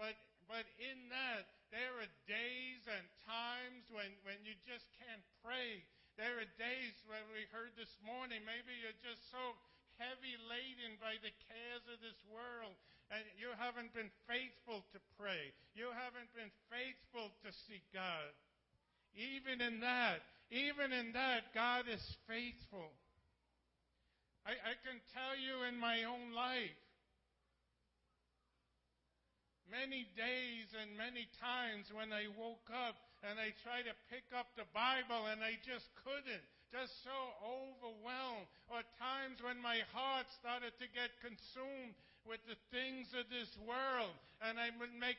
but 0.00 0.16
but 0.44 0.68
in 0.76 1.08
that, 1.08 1.48
there 1.72 1.96
are 2.04 2.12
days 2.28 2.84
and 2.84 3.06
times 3.24 3.88
when, 3.88 4.12
when 4.28 4.36
you 4.44 4.52
just 4.68 4.84
can't 5.00 5.24
pray. 5.40 5.80
There 6.20 6.36
are 6.36 6.60
days 6.60 6.94
when 7.08 7.24
we 7.32 7.48
heard 7.48 7.72
this 7.80 7.96
morning, 8.04 8.44
maybe 8.44 8.76
you're 8.76 9.00
just 9.00 9.24
so 9.32 9.56
heavy 9.96 10.36
laden 10.46 11.00
by 11.00 11.16
the 11.24 11.32
cares 11.48 11.84
of 11.88 11.98
this 12.04 12.20
world 12.28 12.76
and 13.12 13.24
you 13.36 13.52
haven't 13.56 13.92
been 13.92 14.10
faithful 14.28 14.84
to 14.92 14.98
pray. 15.20 15.52
You 15.76 15.92
haven't 15.92 16.30
been 16.32 16.52
faithful 16.72 17.30
to 17.44 17.50
seek 17.68 17.84
God. 17.92 18.32
Even 19.14 19.60
in 19.60 19.80
that, 19.80 20.24
even 20.50 20.92
in 20.92 21.12
that, 21.12 21.54
God 21.54 21.86
is 21.86 22.02
faithful. 22.26 22.90
I, 24.44 24.52
I 24.52 24.74
can 24.84 25.00
tell 25.16 25.34
you 25.40 25.64
in 25.64 25.80
my 25.80 26.04
own 26.04 26.36
life, 26.36 26.76
many 29.72 30.04
days 30.14 30.68
and 30.76 30.92
many 31.00 31.24
times 31.40 31.88
when 31.90 32.12
I 32.12 32.28
woke 32.36 32.68
up 32.68 32.94
and 33.24 33.40
I 33.40 33.56
tried 33.64 33.88
to 33.88 33.96
pick 34.12 34.28
up 34.36 34.52
the 34.52 34.68
Bible 34.76 35.32
and 35.32 35.40
I 35.40 35.56
just 35.64 35.88
couldn't. 36.04 36.44
Just 36.68 36.92
so 37.06 37.18
overwhelmed. 37.40 38.50
Or 38.68 38.82
times 38.98 39.38
when 39.40 39.62
my 39.62 39.80
heart 39.94 40.26
started 40.42 40.74
to 40.76 40.86
get 40.90 41.08
consumed 41.24 41.94
with 42.28 42.42
the 42.44 42.58
things 42.68 43.08
of 43.16 43.30
this 43.30 43.48
world 43.64 44.12
and 44.44 44.60
I 44.60 44.74
would 44.76 44.92
make, 44.98 45.16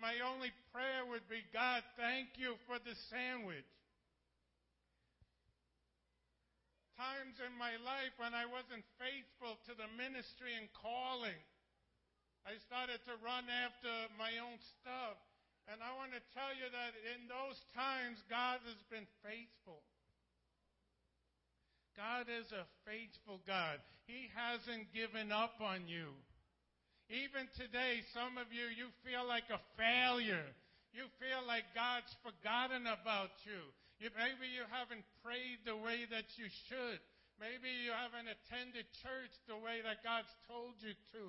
my 0.00 0.18
only 0.26 0.50
prayer 0.74 1.06
would 1.06 1.28
be, 1.30 1.44
God, 1.54 1.84
thank 1.94 2.34
you 2.40 2.58
for 2.66 2.82
the 2.82 2.96
sandwich. 3.12 3.68
Times 6.94 7.42
in 7.42 7.50
my 7.58 7.74
life 7.82 8.14
when 8.22 8.34
I 8.34 8.46
wasn't 8.46 8.86
faithful 9.02 9.58
to 9.66 9.74
the 9.74 9.90
ministry 9.98 10.54
and 10.54 10.70
calling. 10.78 11.38
I 12.46 12.54
started 12.70 13.02
to 13.08 13.18
run 13.18 13.50
after 13.50 13.90
my 14.14 14.30
own 14.38 14.60
stuff. 14.78 15.18
And 15.66 15.80
I 15.80 15.96
want 15.96 16.12
to 16.12 16.20
tell 16.36 16.52
you 16.52 16.68
that 16.68 16.92
in 17.16 17.24
those 17.26 17.56
times, 17.72 18.20
God 18.28 18.60
has 18.68 18.80
been 18.92 19.08
faithful. 19.24 19.80
God 21.96 22.28
is 22.28 22.52
a 22.52 22.68
faithful 22.84 23.40
God. 23.48 23.80
He 24.04 24.28
hasn't 24.36 24.92
given 24.92 25.32
up 25.32 25.56
on 25.64 25.88
you. 25.88 26.12
Even 27.08 27.48
today, 27.56 28.04
some 28.12 28.36
of 28.36 28.52
you, 28.52 28.68
you 28.76 28.92
feel 29.02 29.24
like 29.24 29.48
a 29.48 29.62
failure. 29.80 30.44
You 30.92 31.08
feel 31.16 31.42
like 31.48 31.64
God's 31.72 32.12
forgotten 32.20 32.84
about 32.84 33.32
you. 33.48 33.62
Maybe 34.00 34.50
you 34.50 34.66
haven't 34.68 35.06
prayed 35.24 35.62
the 35.64 35.78
way 35.78 36.04
that 36.10 36.28
you 36.36 36.50
should. 36.68 37.00
Maybe 37.40 37.70
you 37.82 37.90
haven't 37.90 38.30
attended 38.30 38.86
church 39.02 39.34
the 39.50 39.58
way 39.58 39.82
that 39.82 40.06
God's 40.06 40.30
told 40.46 40.78
you 40.82 40.94
to. 41.18 41.24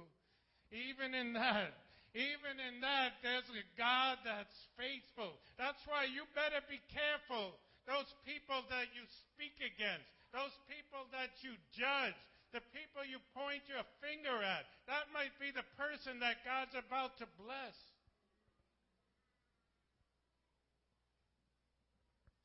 Even 0.74 1.14
in 1.14 1.34
that, 1.34 1.74
even 2.16 2.56
in 2.64 2.80
that, 2.80 3.20
there's 3.20 3.48
a 3.52 3.66
God 3.76 4.22
that's 4.24 4.56
faithful. 4.80 5.36
That's 5.60 5.82
why 5.84 6.08
you 6.08 6.24
better 6.32 6.64
be 6.72 6.80
careful. 6.88 7.58
Those 7.86 8.10
people 8.26 8.66
that 8.72 8.90
you 8.96 9.04
speak 9.30 9.60
against, 9.62 10.10
those 10.34 10.56
people 10.66 11.06
that 11.14 11.36
you 11.46 11.54
judge, 11.76 12.18
the 12.56 12.64
people 12.72 13.04
you 13.04 13.20
point 13.36 13.68
your 13.68 13.84
finger 14.00 14.42
at, 14.42 14.66
that 14.88 15.12
might 15.12 15.36
be 15.44 15.52
the 15.52 15.68
person 15.76 16.24
that 16.24 16.42
God's 16.48 16.74
about 16.74 17.20
to 17.20 17.28
bless. 17.36 17.76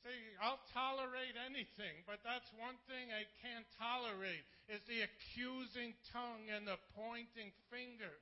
See, 0.00 0.22
I'll 0.40 0.62
tolerate 0.72 1.36
anything, 1.36 2.00
but 2.08 2.24
that's 2.24 2.48
one 2.56 2.80
thing 2.88 3.12
I 3.12 3.28
can't 3.44 3.68
tolerate 3.76 4.48
is 4.72 4.80
the 4.88 5.04
accusing 5.04 5.92
tongue 6.08 6.48
and 6.48 6.64
the 6.64 6.80
pointing 6.96 7.52
finger. 7.68 8.16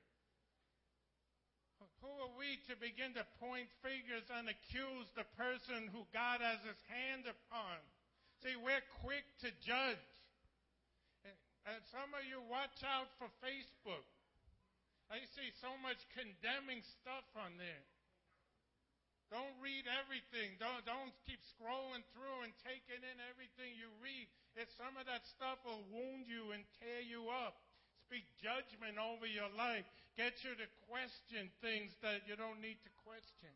Who 2.02 2.10
are 2.10 2.34
we 2.38 2.58
to 2.70 2.74
begin 2.78 3.14
to 3.18 3.26
point 3.42 3.70
fingers 3.82 4.26
and 4.30 4.46
accuse 4.50 5.06
the 5.14 5.26
person 5.34 5.90
who 5.90 6.06
God 6.14 6.42
has 6.42 6.62
his 6.62 6.78
hand 6.90 7.26
upon? 7.26 7.78
See, 8.42 8.54
we're 8.58 8.86
quick 9.02 9.26
to 9.42 9.50
judge. 9.62 10.10
And 11.66 11.78
some 11.90 12.10
of 12.14 12.22
you 12.26 12.38
watch 12.46 12.80
out 12.86 13.10
for 13.18 13.26
Facebook. 13.42 14.06
I 15.10 15.22
see 15.34 15.50
so 15.58 15.74
much 15.82 15.98
condemning 16.14 16.86
stuff 17.02 17.26
on 17.34 17.58
there. 17.58 17.84
Don't 19.28 19.56
read 19.60 19.84
everything. 19.84 20.56
Don't, 20.56 20.80
don't 20.88 21.12
keep 21.28 21.44
scrolling 21.44 22.00
through 22.16 22.48
and 22.48 22.52
taking 22.64 23.04
in 23.04 23.16
everything 23.28 23.76
you 23.76 23.92
read. 24.00 24.24
If 24.56 24.72
some 24.72 24.96
of 24.96 25.04
that 25.04 25.28
stuff 25.28 25.60
will 25.68 25.84
wound 25.92 26.24
you 26.24 26.56
and 26.56 26.64
tear 26.80 27.04
you 27.04 27.28
up. 27.28 27.60
Speak 28.08 28.24
judgment 28.40 28.96
over 28.96 29.28
your 29.28 29.52
life. 29.52 29.84
Get 30.16 30.40
you 30.40 30.56
to 30.56 30.66
question 30.88 31.52
things 31.60 31.92
that 32.00 32.24
you 32.24 32.40
don't 32.40 32.64
need 32.64 32.80
to 32.80 32.92
question. 33.04 33.52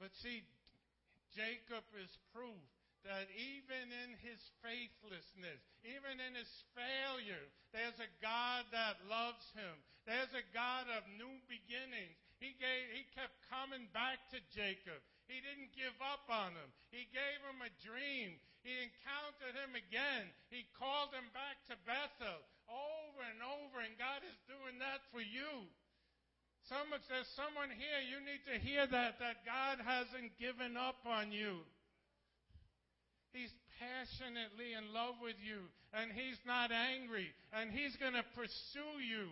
But 0.00 0.16
see, 0.16 0.40
Jacob 1.36 1.84
is 2.00 2.08
proof 2.32 2.64
that 3.06 3.30
even 3.32 3.86
in 3.90 4.18
his 4.20 4.42
faithlessness, 4.60 5.62
even 5.86 6.18
in 6.18 6.34
his 6.34 6.50
failure, 6.74 7.46
there's 7.70 7.98
a 8.02 8.14
God 8.18 8.66
that 8.74 8.98
loves 9.06 9.46
him. 9.54 9.74
There's 10.06 10.34
a 10.34 10.46
God 10.54 10.90
of 10.94 11.06
new 11.14 11.34
beginnings. 11.46 12.18
He 12.42 12.54
gave, 12.58 12.84
he 12.92 13.06
kept 13.14 13.34
coming 13.50 13.86
back 13.94 14.22
to 14.34 14.38
Jacob. 14.52 14.98
He 15.26 15.42
didn't 15.42 15.74
give 15.74 15.96
up 16.02 16.26
on 16.30 16.54
him. 16.54 16.70
He 16.94 17.10
gave 17.10 17.40
him 17.42 17.58
a 17.62 17.72
dream. 17.82 18.38
He 18.62 18.74
encountered 18.82 19.54
him 19.54 19.74
again. 19.74 20.30
He 20.50 20.66
called 20.78 21.14
him 21.14 21.26
back 21.34 21.58
to 21.70 21.78
Bethel 21.86 22.42
over 22.70 23.22
and 23.30 23.40
over, 23.42 23.82
and 23.82 23.94
God 23.98 24.26
is 24.26 24.38
doing 24.50 24.78
that 24.82 25.02
for 25.14 25.22
you. 25.22 25.66
Someone 26.66 27.02
says, 27.06 27.30
someone 27.38 27.70
here, 27.70 28.02
you 28.02 28.18
need 28.26 28.42
to 28.50 28.58
hear 28.58 28.90
that, 28.90 29.22
that 29.22 29.46
God 29.46 29.78
hasn't 29.78 30.34
given 30.34 30.74
up 30.74 30.98
on 31.06 31.30
you. 31.30 31.62
He's 33.36 33.52
passionately 33.76 34.72
in 34.72 34.96
love 34.96 35.20
with 35.20 35.36
you, 35.44 35.68
and 35.92 36.08
He's 36.08 36.40
not 36.48 36.72
angry, 36.72 37.28
and 37.52 37.68
He's 37.68 37.92
going 38.00 38.16
to 38.16 38.24
pursue 38.32 38.96
you. 39.04 39.28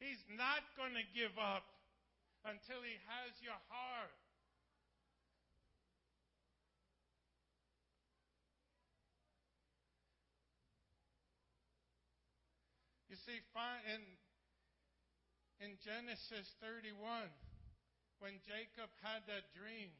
He's 0.00 0.24
not 0.32 0.64
going 0.80 0.96
to 0.96 1.04
give 1.12 1.36
up 1.36 1.68
until 2.48 2.80
He 2.80 2.96
has 3.04 3.36
your 3.44 3.60
heart. 3.68 4.16
You 13.12 13.20
see, 13.28 13.44
in, 13.92 14.00
in 15.60 15.76
Genesis 15.84 16.48
31, 16.64 17.28
when 18.24 18.40
Jacob 18.48 18.88
had 19.04 19.28
that 19.28 19.52
dream, 19.52 19.92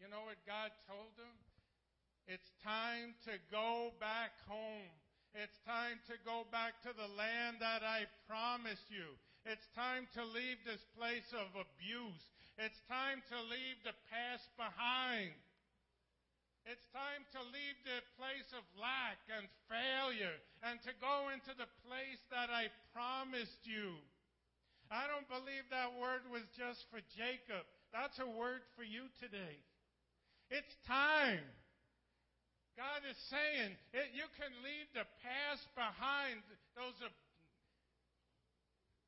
you 0.00 0.08
know 0.08 0.24
what 0.24 0.40
God 0.46 0.70
told 0.86 1.14
him? 1.16 1.34
It's 2.26 2.50
time 2.62 3.14
to 3.30 3.38
go 3.54 3.94
back 4.02 4.34
home. 4.50 4.90
It's 5.36 5.56
time 5.62 6.00
to 6.08 6.16
go 6.24 6.48
back 6.48 6.80
to 6.82 6.90
the 6.96 7.12
land 7.14 7.60
that 7.60 7.84
I 7.84 8.08
promised 8.26 8.88
you. 8.88 9.14
It's 9.46 9.68
time 9.78 10.08
to 10.18 10.24
leave 10.24 10.58
this 10.66 10.82
place 10.98 11.30
of 11.30 11.52
abuse. 11.54 12.24
It's 12.58 12.80
time 12.90 13.22
to 13.30 13.38
leave 13.46 13.78
the 13.84 13.94
past 14.10 14.48
behind. 14.58 15.36
It's 16.66 16.88
time 16.90 17.22
to 17.30 17.40
leave 17.54 17.78
the 17.86 18.02
place 18.18 18.50
of 18.50 18.66
lack 18.74 19.22
and 19.30 19.46
failure 19.70 20.34
and 20.66 20.82
to 20.82 20.90
go 20.98 21.30
into 21.30 21.54
the 21.54 21.70
place 21.86 22.18
that 22.34 22.50
I 22.50 22.74
promised 22.90 23.62
you. 23.62 23.94
I 24.90 25.06
don't 25.06 25.30
believe 25.30 25.62
that 25.70 25.94
word 25.94 26.26
was 26.26 26.42
just 26.58 26.90
for 26.90 26.98
Jacob. 27.14 27.62
That's 27.94 28.18
a 28.18 28.26
word 28.26 28.66
for 28.74 28.82
you 28.82 29.06
today. 29.22 29.62
It's 30.50 30.74
time. 30.86 31.42
God 32.76 33.00
is 33.08 33.16
saying 33.32 33.72
it, 33.96 34.12
you 34.12 34.28
can 34.36 34.52
leave 34.60 34.88
the 34.92 35.08
past 35.24 35.64
behind, 35.72 36.44
those, 36.76 36.98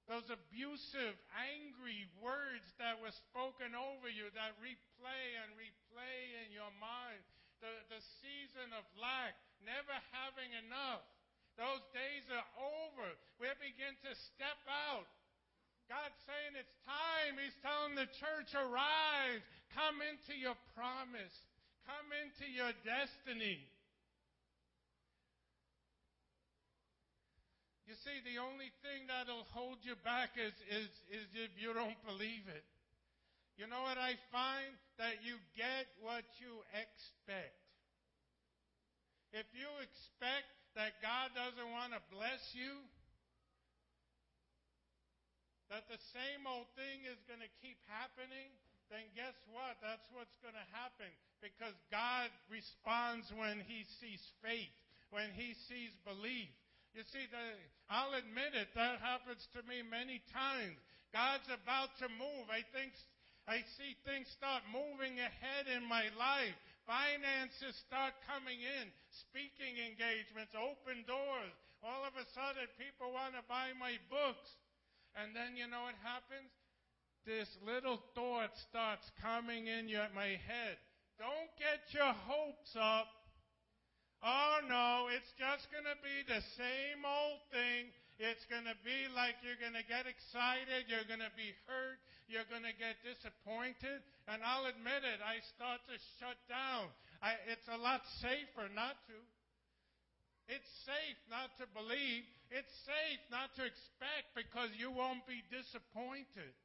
those 0.08 0.24
abusive, 0.32 1.14
angry 1.36 2.08
words 2.16 2.64
that 2.80 2.96
were 2.96 3.12
spoken 3.28 3.76
over 3.76 4.08
you 4.08 4.32
that 4.32 4.56
replay 4.64 5.24
and 5.44 5.52
replay 5.60 6.18
in 6.42 6.48
your 6.56 6.72
mind. 6.80 7.20
The, 7.60 7.70
the 7.92 8.02
season 8.24 8.72
of 8.72 8.86
lack, 8.96 9.36
never 9.60 9.94
having 10.16 10.48
enough. 10.64 11.04
Those 11.60 11.82
days 11.92 12.24
are 12.30 12.48
over. 12.56 13.08
We 13.36 13.50
begin 13.58 13.92
to 14.06 14.12
step 14.32 14.62
out. 14.64 15.10
God's 15.88 16.20
saying 16.28 16.52
it's 16.60 16.76
time. 16.84 17.40
He's 17.40 17.56
telling 17.64 17.96
the 17.96 18.08
church, 18.20 18.52
arise. 18.52 19.40
Come 19.72 20.04
into 20.04 20.36
your 20.36 20.56
promise. 20.76 21.32
come 21.88 22.12
into 22.12 22.44
your 22.52 22.72
destiny. 22.84 23.64
You 27.88 27.96
see, 28.04 28.20
the 28.20 28.36
only 28.36 28.68
thing 28.84 29.08
that'll 29.08 29.48
hold 29.56 29.80
you 29.80 29.96
back 30.04 30.36
is, 30.36 30.52
is, 30.68 30.92
is 31.08 31.24
if 31.32 31.56
you 31.56 31.72
don't 31.72 31.96
believe 32.04 32.44
it. 32.52 32.68
You 33.56 33.64
know 33.64 33.80
what 33.80 33.96
I 33.96 34.20
find? 34.28 34.76
That 35.00 35.24
you 35.24 35.40
get 35.56 35.88
what 36.04 36.28
you 36.36 36.60
expect. 36.76 37.56
If 39.32 39.48
you 39.56 39.68
expect 39.80 40.52
that 40.76 41.00
God 41.00 41.32
doesn't 41.32 41.70
want 41.72 41.96
to 41.96 42.00
bless 42.12 42.44
you, 42.52 42.76
that 45.68 45.84
the 45.88 46.00
same 46.16 46.48
old 46.48 46.68
thing 46.74 47.04
is 47.04 47.20
going 47.28 47.44
to 47.44 47.52
keep 47.60 47.76
happening, 47.88 48.48
then 48.88 49.04
guess 49.12 49.36
what? 49.52 49.76
That's 49.84 50.04
what's 50.16 50.36
going 50.40 50.56
to 50.56 50.68
happen 50.72 51.12
because 51.44 51.76
God 51.92 52.32
responds 52.48 53.28
when 53.36 53.60
he 53.68 53.84
sees 54.00 54.22
faith, 54.40 54.72
when 55.12 55.28
he 55.36 55.52
sees 55.68 55.92
belief. 56.08 56.48
You 56.96 57.04
see, 57.12 57.28
the, 57.28 57.44
I'll 57.92 58.16
admit 58.16 58.56
it, 58.56 58.72
that 58.72 59.04
happens 59.04 59.44
to 59.52 59.60
me 59.68 59.84
many 59.84 60.24
times. 60.32 60.80
God's 61.12 61.48
about 61.52 61.92
to 62.00 62.08
move. 62.16 62.48
I 62.48 62.64
think 62.72 62.96
I 63.44 63.64
see 63.76 63.96
things 64.04 64.28
start 64.36 64.64
moving 64.68 65.20
ahead 65.20 65.68
in 65.72 65.84
my 65.84 66.08
life. 66.16 66.56
Finances 66.88 67.76
start 67.84 68.16
coming 68.24 68.60
in, 68.60 68.88
speaking 69.28 69.76
engagements, 69.88 70.56
open 70.56 71.04
doors. 71.04 71.52
All 71.84 72.04
of 72.08 72.16
a 72.16 72.26
sudden, 72.32 72.64
people 72.80 73.12
want 73.12 73.36
to 73.36 73.44
buy 73.44 73.76
my 73.76 74.00
books. 74.08 74.48
And 75.18 75.34
then 75.34 75.58
you 75.58 75.66
know 75.66 75.82
what 75.82 75.98
happens? 76.06 76.54
This 77.26 77.50
little 77.66 77.98
thought 78.14 78.54
starts 78.70 79.10
coming 79.18 79.66
in 79.66 79.90
your, 79.90 80.06
my 80.14 80.38
head. 80.38 80.78
Don't 81.18 81.50
get 81.58 81.82
your 81.90 82.14
hopes 82.14 82.78
up. 82.78 83.10
Oh 84.22 84.62
no, 84.70 85.10
it's 85.10 85.30
just 85.34 85.66
going 85.74 85.86
to 85.86 85.98
be 85.98 86.22
the 86.30 86.42
same 86.54 87.02
old 87.02 87.42
thing. 87.50 87.90
It's 88.22 88.46
going 88.50 88.66
to 88.66 88.78
be 88.82 89.10
like 89.14 89.38
you're 89.42 89.58
going 89.58 89.78
to 89.78 89.86
get 89.86 90.06
excited, 90.06 90.90
you're 90.90 91.06
going 91.06 91.22
to 91.22 91.34
be 91.38 91.54
hurt, 91.70 92.02
you're 92.26 92.46
going 92.50 92.66
to 92.66 92.74
get 92.74 92.98
disappointed. 93.02 94.02
And 94.26 94.42
I'll 94.42 94.66
admit 94.66 95.06
it, 95.06 95.22
I 95.22 95.38
start 95.54 95.82
to 95.86 95.98
shut 96.18 96.38
down. 96.50 96.90
I, 97.22 97.38
it's 97.50 97.66
a 97.70 97.78
lot 97.78 98.02
safer 98.22 98.66
not 98.74 98.98
to. 99.06 99.18
It's 100.50 100.70
safe 100.86 101.20
not 101.30 101.54
to 101.62 101.66
believe. 101.74 102.26
It's 102.48 102.72
safe 102.88 103.22
not 103.28 103.52
to 103.60 103.68
expect 103.68 104.32
because 104.32 104.72
you 104.76 104.88
won't 104.88 105.24
be 105.28 105.44
disappointed. 105.52 106.56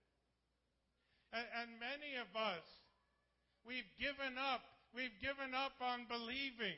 And, 1.36 1.48
and 1.60 1.70
many 1.82 2.16
of 2.22 2.32
us, 2.38 2.64
we've 3.68 3.90
given 4.00 4.40
up. 4.40 4.64
We've 4.96 5.16
given 5.20 5.52
up 5.58 5.76
on 5.82 6.06
believing. 6.08 6.78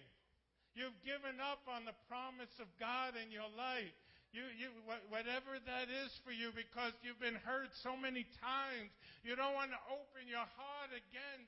You've 0.73 0.95
given 1.03 1.37
up 1.39 1.63
on 1.67 1.85
the 1.85 1.95
promise 2.07 2.51
of 2.59 2.67
God 2.79 3.15
in 3.19 3.29
your 3.29 3.47
life. 3.53 3.93
You, 4.35 4.43
you, 4.59 4.67
whatever 5.07 5.55
that 5.63 5.87
is 5.87 6.11
for 6.27 6.35
you, 6.35 6.51
because 6.51 6.91
you've 6.99 7.19
been 7.23 7.39
hurt 7.47 7.71
so 7.79 7.95
many 7.95 8.27
times, 8.43 8.91
you 9.23 9.39
don't 9.39 9.55
want 9.55 9.71
to 9.71 9.79
open 9.87 10.27
your 10.27 10.43
heart 10.43 10.91
again. 10.91 11.47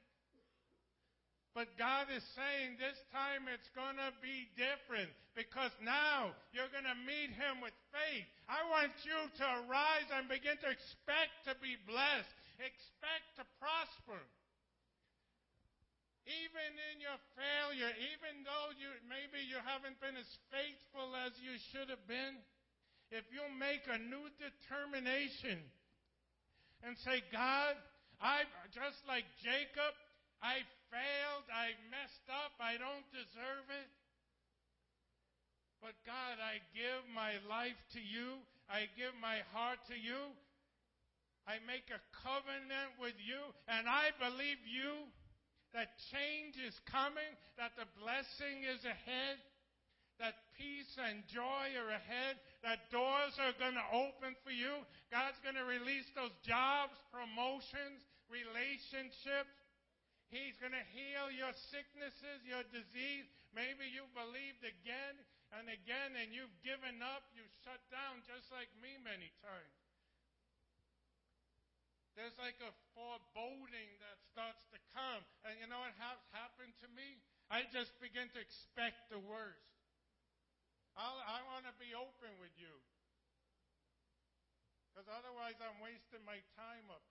But 1.57 1.73
God 1.73 2.05
is 2.13 2.21
saying 2.37 2.77
this 2.77 3.01
time 3.09 3.49
it's 3.49 3.73
going 3.73 3.97
to 3.97 4.13
be 4.21 4.45
different 4.53 5.09
because 5.33 5.73
now 5.81 6.37
you're 6.53 6.69
going 6.69 6.85
to 6.85 7.01
meet 7.01 7.33
Him 7.33 7.65
with 7.65 7.73
faith. 7.89 8.29
I 8.45 8.61
want 8.69 8.93
you 9.01 9.17
to 9.41 9.45
arise 9.65 10.05
and 10.13 10.29
begin 10.29 10.53
to 10.61 10.69
expect 10.69 11.49
to 11.49 11.57
be 11.57 11.73
blessed, 11.89 12.29
expect 12.61 13.41
to 13.41 13.43
prosper. 13.57 14.21
Even 16.29 16.77
in 16.93 17.01
your 17.01 17.17
failure, 17.33 17.89
even 17.89 18.45
though 18.45 18.69
you, 18.77 18.93
maybe 19.09 19.41
you 19.41 19.57
haven't 19.65 19.97
been 19.97 20.13
as 20.13 20.29
faithful 20.53 21.09
as 21.25 21.33
you 21.41 21.57
should 21.73 21.89
have 21.89 22.05
been, 22.05 22.37
if 23.09 23.25
you 23.33 23.41
make 23.57 23.81
a 23.89 23.97
new 23.97 24.29
determination 24.37 25.57
and 26.85 26.93
say, 27.01 27.25
God, 27.33 27.73
I 28.21 28.45
just 28.69 29.01
like 29.09 29.25
Jacob, 29.41 29.97
I 30.37 30.61
failed, 30.89 31.47
I 31.51 31.75
messed 31.89 32.27
up, 32.29 32.55
I 32.59 32.77
don't 32.79 33.07
deserve 33.11 33.67
it. 33.69 33.89
But 35.81 35.93
God, 36.05 36.41
I 36.41 36.59
give 36.73 37.05
my 37.13 37.37
life 37.45 37.77
to 37.93 38.01
you. 38.01 38.41
I 38.67 38.89
give 38.97 39.13
my 39.21 39.45
heart 39.53 39.79
to 39.87 39.97
you. 39.97 40.33
I 41.47 41.63
make 41.63 41.87
a 41.87 42.03
covenant 42.11 42.99
with 42.99 43.15
you, 43.23 43.39
and 43.71 43.87
I 43.87 44.11
believe 44.19 44.59
you 44.67 45.07
that 45.71 45.95
change 46.11 46.59
is 46.59 46.75
coming, 46.91 47.31
that 47.55 47.71
the 47.79 47.87
blessing 47.99 48.67
is 48.67 48.83
ahead, 48.83 49.39
that 50.19 50.35
peace 50.59 50.91
and 50.99 51.23
joy 51.31 51.71
are 51.77 51.93
ahead, 51.93 52.35
that 52.67 52.91
doors 52.91 53.37
are 53.39 53.55
going 53.55 53.79
to 53.79 53.89
open 53.95 54.35
for 54.43 54.51
you. 54.51 54.81
God's 55.07 55.39
going 55.39 55.55
to 55.55 55.63
release 55.63 56.07
those 56.17 56.33
jobs, 56.43 56.97
promotions, 57.13 58.03
relationships. 58.27 59.53
He's 60.27 60.59
going 60.59 60.75
to 60.75 60.87
heal 60.91 61.31
your 61.31 61.55
sicknesses, 61.71 62.43
your 62.43 62.63
disease. 62.75 63.27
Maybe 63.55 63.87
you 63.87 64.03
believed 64.11 64.59
again 64.63 65.15
and 65.55 65.71
again 65.71 66.19
and 66.19 66.35
you've 66.35 66.51
given 66.67 66.99
up, 66.99 67.23
you've 67.31 67.53
shut 67.63 67.79
down 67.87 68.19
just 68.27 68.51
like 68.51 68.67
me 68.83 68.99
many 68.99 69.31
times. 69.39 69.77
There's 72.19 72.35
like 72.41 72.57
a 72.65 72.73
foreboding 72.97 73.93
that 74.01 74.17
starts 74.33 74.65
to 74.73 74.79
come. 74.91 75.21
And 75.45 75.55
you 75.61 75.69
know 75.69 75.79
what 75.79 75.93
has 76.01 76.19
happened 76.33 76.73
to 76.81 76.89
me? 76.91 77.21
I 77.47 77.63
just 77.69 77.93
begin 78.01 78.27
to 78.33 78.39
expect 78.41 79.07
the 79.13 79.21
worst. 79.21 79.69
I'll, 80.97 81.21
i 81.23 81.45
want 81.45 81.69
to 81.69 81.75
be 81.77 81.93
open 81.93 82.33
with 82.41 82.51
you. 82.57 82.73
Because 84.89 85.05
otherwise 85.13 85.61
I'm 85.61 85.77
wasting 85.77 86.25
my 86.25 86.41
time 86.57 86.89
up. 86.89 87.05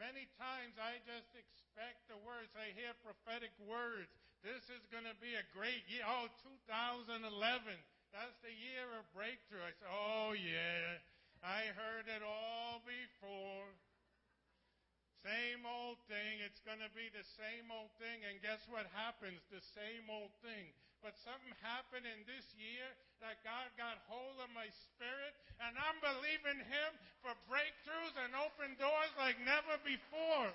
Many 0.00 0.28
times 0.40 0.76
I 0.80 1.00
just 1.04 1.30
expect 1.36 2.08
the 2.08 2.18
words. 2.24 2.52
I 2.56 2.72
hear 2.76 2.92
prophetic 3.04 3.52
words. 3.64 4.12
This 4.40 4.66
is 4.72 4.82
going 4.90 5.06
to 5.06 5.14
be 5.22 5.38
a 5.38 5.44
great 5.54 5.86
year. 5.86 6.02
Oh, 6.08 6.26
2011. 6.66 7.22
That's 8.12 8.36
the 8.44 8.52
year 8.52 8.84
of 8.98 9.08
breakthrough. 9.16 9.64
I 9.64 9.72
say, 9.72 9.88
oh 9.88 10.36
yeah, 10.36 11.00
I 11.40 11.72
heard 11.72 12.10
it 12.12 12.20
all 12.20 12.84
before. 12.84 13.72
Same 15.22 15.62
old 15.62 16.02
thing. 16.10 16.42
It's 16.42 16.60
going 16.66 16.82
to 16.82 16.92
be 16.98 17.06
the 17.14 17.22
same 17.38 17.70
old 17.70 17.94
thing. 18.02 18.26
And 18.26 18.42
guess 18.42 18.60
what 18.66 18.90
happens? 18.90 19.38
The 19.54 19.62
same 19.78 20.10
old 20.10 20.34
thing. 20.42 20.74
But 21.02 21.18
something 21.26 21.50
happened 21.66 22.06
in 22.06 22.22
this 22.30 22.46
year 22.54 22.86
that 23.18 23.42
God 23.42 23.66
got 23.74 23.98
hold 24.06 24.38
of 24.38 24.46
my 24.54 24.70
spirit, 24.86 25.34
and 25.58 25.74
I'm 25.74 25.98
believing 25.98 26.62
Him 26.62 26.90
for 27.26 27.34
breakthroughs 27.50 28.14
and 28.22 28.30
open 28.38 28.78
doors 28.78 29.10
like 29.18 29.34
never 29.42 29.82
before. 29.82 30.54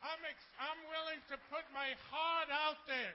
I'm, 0.00 0.22
ex- 0.24 0.56
I'm 0.56 0.80
willing 0.88 1.20
to 1.28 1.36
put 1.52 1.68
my 1.76 1.92
heart 2.08 2.48
out 2.48 2.80
there. 2.88 3.12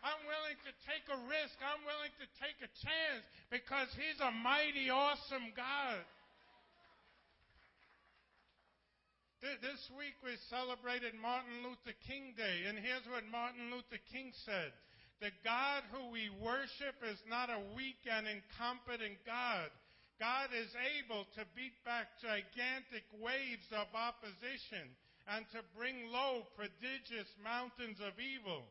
I'm 0.00 0.24
willing 0.24 0.56
to 0.64 0.72
take 0.88 1.04
a 1.12 1.20
risk. 1.28 1.56
I'm 1.60 1.84
willing 1.84 2.12
to 2.16 2.26
take 2.40 2.56
a 2.64 2.70
chance 2.80 3.24
because 3.52 3.92
He's 3.92 4.20
a 4.24 4.32
mighty, 4.32 4.88
awesome 4.88 5.52
God. 5.52 6.00
This 9.60 9.84
week 10.00 10.16
we 10.24 10.40
celebrated 10.48 11.12
Martin 11.20 11.60
Luther 11.60 11.92
King 12.08 12.32
Day, 12.32 12.64
and 12.64 12.80
here's 12.80 13.04
what 13.04 13.28
Martin 13.28 13.68
Luther 13.68 14.00
King 14.08 14.32
said. 14.48 14.72
The 15.20 15.32
God 15.44 15.82
who 15.92 16.10
we 16.10 16.28
worship 16.42 16.98
is 17.06 17.18
not 17.28 17.50
a 17.50 17.62
weak 17.76 18.02
and 18.10 18.26
incompetent 18.26 19.18
God. 19.24 19.70
God 20.20 20.50
is 20.54 20.70
able 20.74 21.26
to 21.34 21.42
beat 21.56 21.74
back 21.84 22.06
gigantic 22.22 23.06
waves 23.18 23.66
of 23.74 23.88
opposition 23.94 24.86
and 25.26 25.46
to 25.52 25.64
bring 25.76 26.10
low 26.12 26.46
prodigious 26.54 27.30
mountains 27.42 27.98
of 27.98 28.14
evil. 28.20 28.62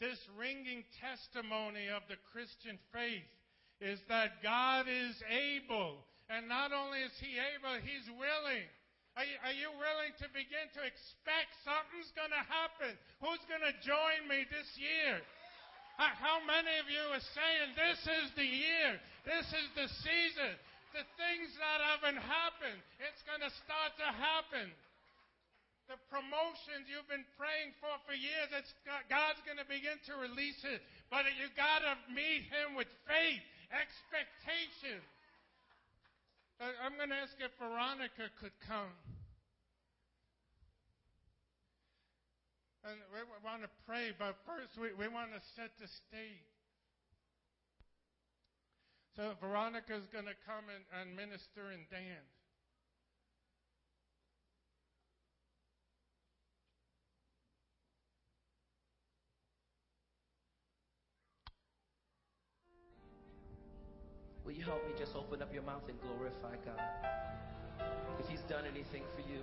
This 0.00 0.18
ringing 0.36 0.84
testimony 1.00 1.88
of 1.88 2.02
the 2.10 2.20
Christian 2.30 2.78
faith 2.92 3.26
is 3.80 3.98
that 4.08 4.42
God 4.42 4.86
is 4.86 5.16
able, 5.30 6.04
and 6.28 6.48
not 6.48 6.72
only 6.72 7.00
is 7.00 7.14
He 7.18 7.38
able, 7.38 7.80
He's 7.80 8.08
willing. 8.10 8.66
Are 9.14 9.22
you, 9.22 9.38
are 9.46 9.54
you 9.54 9.70
willing 9.78 10.10
to 10.18 10.26
begin 10.34 10.66
to 10.74 10.82
expect 10.82 11.54
something's 11.62 12.10
going 12.18 12.34
to 12.34 12.44
happen? 12.50 12.98
Who's 13.22 13.42
going 13.46 13.62
to 13.62 13.74
join 13.86 14.26
me 14.26 14.42
this 14.50 14.66
year? 14.74 15.22
How 15.94 16.42
many 16.42 16.74
of 16.82 16.90
you 16.90 17.04
are 17.14 17.22
saying, 17.22 17.78
This 17.78 18.02
is 18.02 18.26
the 18.34 18.46
year, 18.46 18.98
this 19.22 19.46
is 19.54 19.68
the 19.78 19.86
season? 20.02 20.58
The 20.90 21.06
things 21.18 21.50
that 21.58 21.78
haven't 21.82 22.22
happened, 22.22 22.78
it's 23.02 23.22
going 23.26 23.42
to 23.42 23.50
start 23.62 23.94
to 24.02 24.08
happen. 24.14 24.70
The 25.90 25.98
promotions 26.10 26.90
you've 26.90 27.10
been 27.10 27.26
praying 27.38 27.74
for 27.78 27.94
for 28.06 28.14
years, 28.14 28.50
God's 29.10 29.42
going 29.46 29.58
to 29.62 29.68
begin 29.68 29.98
to 30.10 30.18
release 30.18 30.58
it. 30.66 30.82
But 31.10 31.26
you 31.38 31.50
got 31.54 31.82
to 31.86 31.94
meet 32.10 32.46
Him 32.50 32.74
with 32.74 32.90
faith, 33.06 33.42
expectation. 33.70 35.02
I'm 36.64 36.96
going 36.96 37.10
to 37.10 37.20
ask 37.20 37.36
if 37.40 37.52
Veronica 37.60 38.32
could 38.40 38.56
come. 38.64 38.96
And 42.84 43.00
we 43.12 43.20
want 43.44 43.62
to 43.64 43.72
pray, 43.84 44.12
but 44.16 44.36
first 44.44 44.76
we, 44.76 44.92
we 44.96 45.08
want 45.08 45.32
to 45.32 45.40
set 45.56 45.72
the 45.80 45.88
stage. 45.88 46.52
So 49.16 49.32
Veronica 49.40 49.94
is 49.94 50.08
going 50.12 50.28
to 50.28 50.36
come 50.44 50.68
and, 50.68 50.84
and 51.00 51.16
minister 51.16 51.72
and 51.72 51.88
dance. 51.88 52.43
Will 64.44 64.52
you 64.52 64.64
help 64.64 64.86
me 64.86 64.92
just 64.98 65.16
open 65.16 65.40
up 65.40 65.52
your 65.54 65.62
mouth 65.62 65.88
and 65.88 65.98
glorify 66.02 66.56
God? 66.66 66.80
If 68.20 68.28
He's 68.28 68.42
done 68.42 68.64
anything 68.70 69.02
for 69.14 69.22
you, 69.22 69.40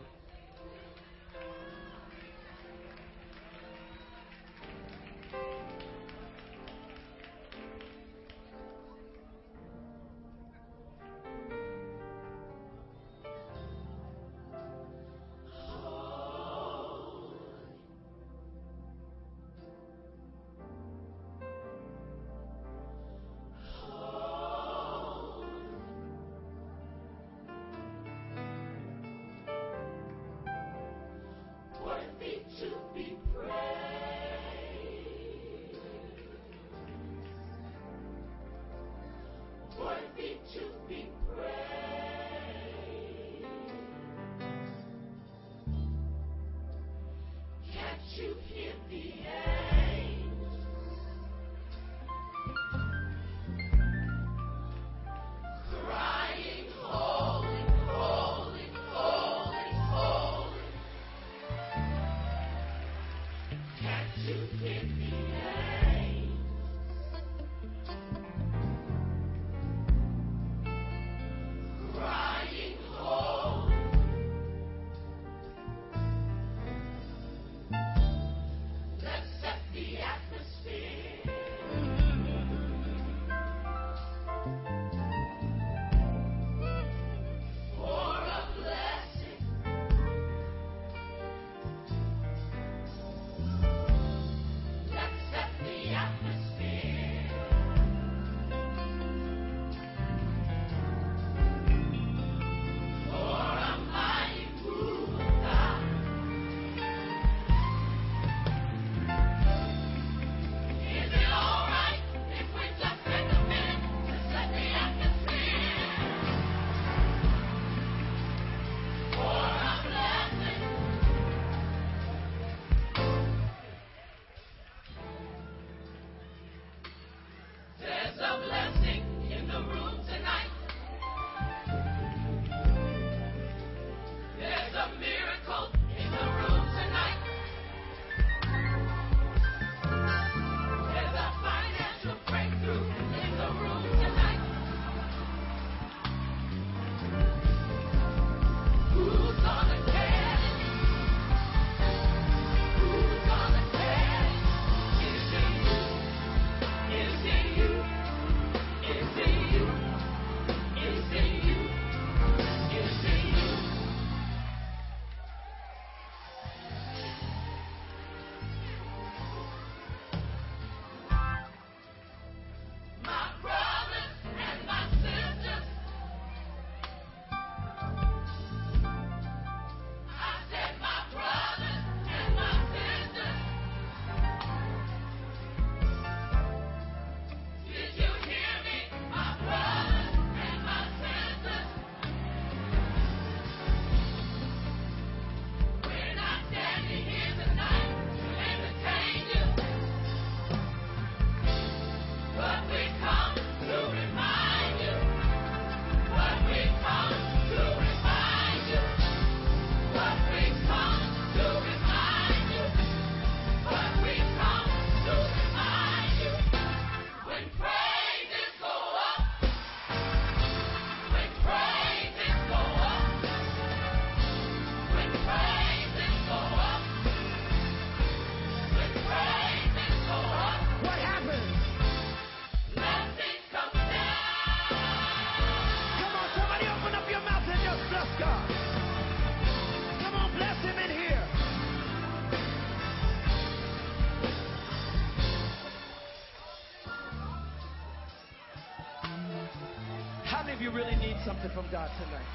God 251.72 251.88
tonight. 252.04 252.28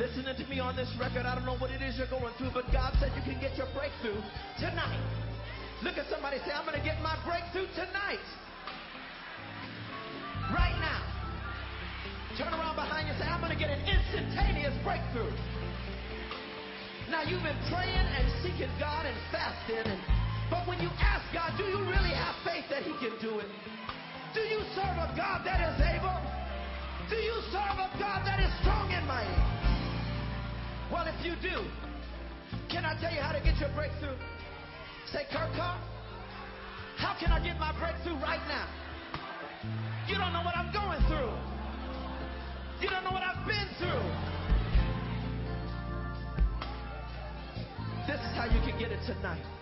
Listening 0.00 0.32
to 0.40 0.46
me 0.48 0.56
on 0.56 0.72
this 0.74 0.88
record, 0.96 1.28
I 1.28 1.36
don't 1.36 1.44
know 1.44 1.60
what 1.60 1.68
it 1.70 1.84
is 1.84 2.00
you're 2.00 2.08
going 2.08 2.32
through, 2.40 2.56
but 2.56 2.64
God 2.72 2.96
said 2.96 3.12
you 3.12 3.20
can 3.20 3.36
get 3.44 3.60
your 3.60 3.68
breakthrough 3.76 4.16
tonight. 4.56 5.04
Look 5.84 6.00
at 6.00 6.08
somebody 6.08 6.40
say, 6.48 6.56
I'm 6.56 6.64
going 6.64 6.80
to 6.80 6.86
get 6.86 6.96
my 7.04 7.12
breakthrough 7.28 7.68
tonight. 7.76 8.24
Right 10.48 10.80
now. 10.80 11.04
Turn 12.40 12.56
around 12.56 12.80
behind 12.80 13.04
you 13.04 13.12
and 13.12 13.20
say, 13.20 13.28
I'm 13.28 13.44
going 13.44 13.52
to 13.52 13.60
get 13.60 13.68
an 13.68 13.84
instantaneous 13.84 14.72
breakthrough. 14.80 15.28
Now, 17.12 17.20
you've 17.20 17.44
been 17.44 17.60
praying 17.68 18.08
and 18.16 18.24
seeking 18.40 18.72
God 18.80 19.04
and 19.04 19.16
fasting. 19.28 19.92
And, 19.92 20.00
but 20.48 20.64
when 20.64 20.80
you 20.80 20.88
ask 21.04 21.28
God, 21.36 21.52
do 21.60 21.68
you 21.68 21.84
really 21.84 22.16
have 22.16 22.32
faith 22.48 22.64
that 22.72 22.80
He 22.88 22.96
can 22.96 23.12
do 23.20 23.44
it? 23.44 23.77
A 25.08 25.16
God 25.16 25.40
that 25.44 25.60
is 25.64 25.80
able? 25.80 26.20
Do 27.08 27.16
you 27.16 27.40
serve 27.50 27.80
a 27.80 27.88
God 27.98 28.26
that 28.26 28.40
is 28.40 28.52
strong 28.60 28.92
and 28.92 29.06
mighty? 29.06 29.32
Well, 30.92 31.06
if 31.08 31.24
you 31.24 31.32
do, 31.40 31.64
can 32.68 32.84
I 32.84 32.98
tell 33.00 33.12
you 33.12 33.20
how 33.20 33.32
to 33.32 33.40
get 33.40 33.56
your 33.58 33.72
breakthrough? 33.74 34.16
Say, 35.12 35.24
Kirkcott, 35.32 35.80
how 36.96 37.16
can 37.18 37.32
I 37.32 37.42
get 37.42 37.58
my 37.58 37.72
breakthrough 37.78 38.20
right 38.20 38.44
now? 38.48 38.68
You 40.06 40.16
don't 40.16 40.32
know 40.32 40.42
what 40.42 40.56
I'm 40.56 40.72
going 40.72 41.00
through. 41.08 41.32
You 42.80 42.90
don't 42.90 43.04
know 43.04 43.12
what 43.12 43.22
I've 43.22 43.46
been 43.46 43.68
through. 43.78 44.04
This 48.06 48.20
is 48.20 48.32
how 48.36 48.44
you 48.44 48.60
can 48.60 48.78
get 48.78 48.92
it 48.92 49.00
tonight. 49.06 49.57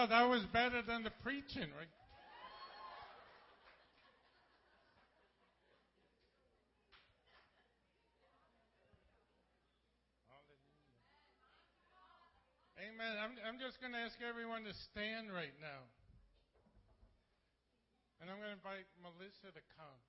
Well, 0.00 0.08
that 0.08 0.30
was 0.32 0.40
better 0.48 0.80
than 0.80 1.04
the 1.04 1.12
preaching, 1.20 1.68
right? 1.76 1.92
Amen. 12.80 13.12
I'm, 13.20 13.36
I'm 13.44 13.60
just 13.60 13.78
going 13.82 13.92
to 13.92 13.98
ask 13.98 14.16
everyone 14.26 14.64
to 14.64 14.72
stand 14.88 15.28
right 15.28 15.52
now. 15.60 15.84
And 18.22 18.30
I'm 18.32 18.40
going 18.40 18.48
to 18.48 18.56
invite 18.56 18.88
Melissa 19.04 19.52
to 19.52 19.60
come. 19.76 20.00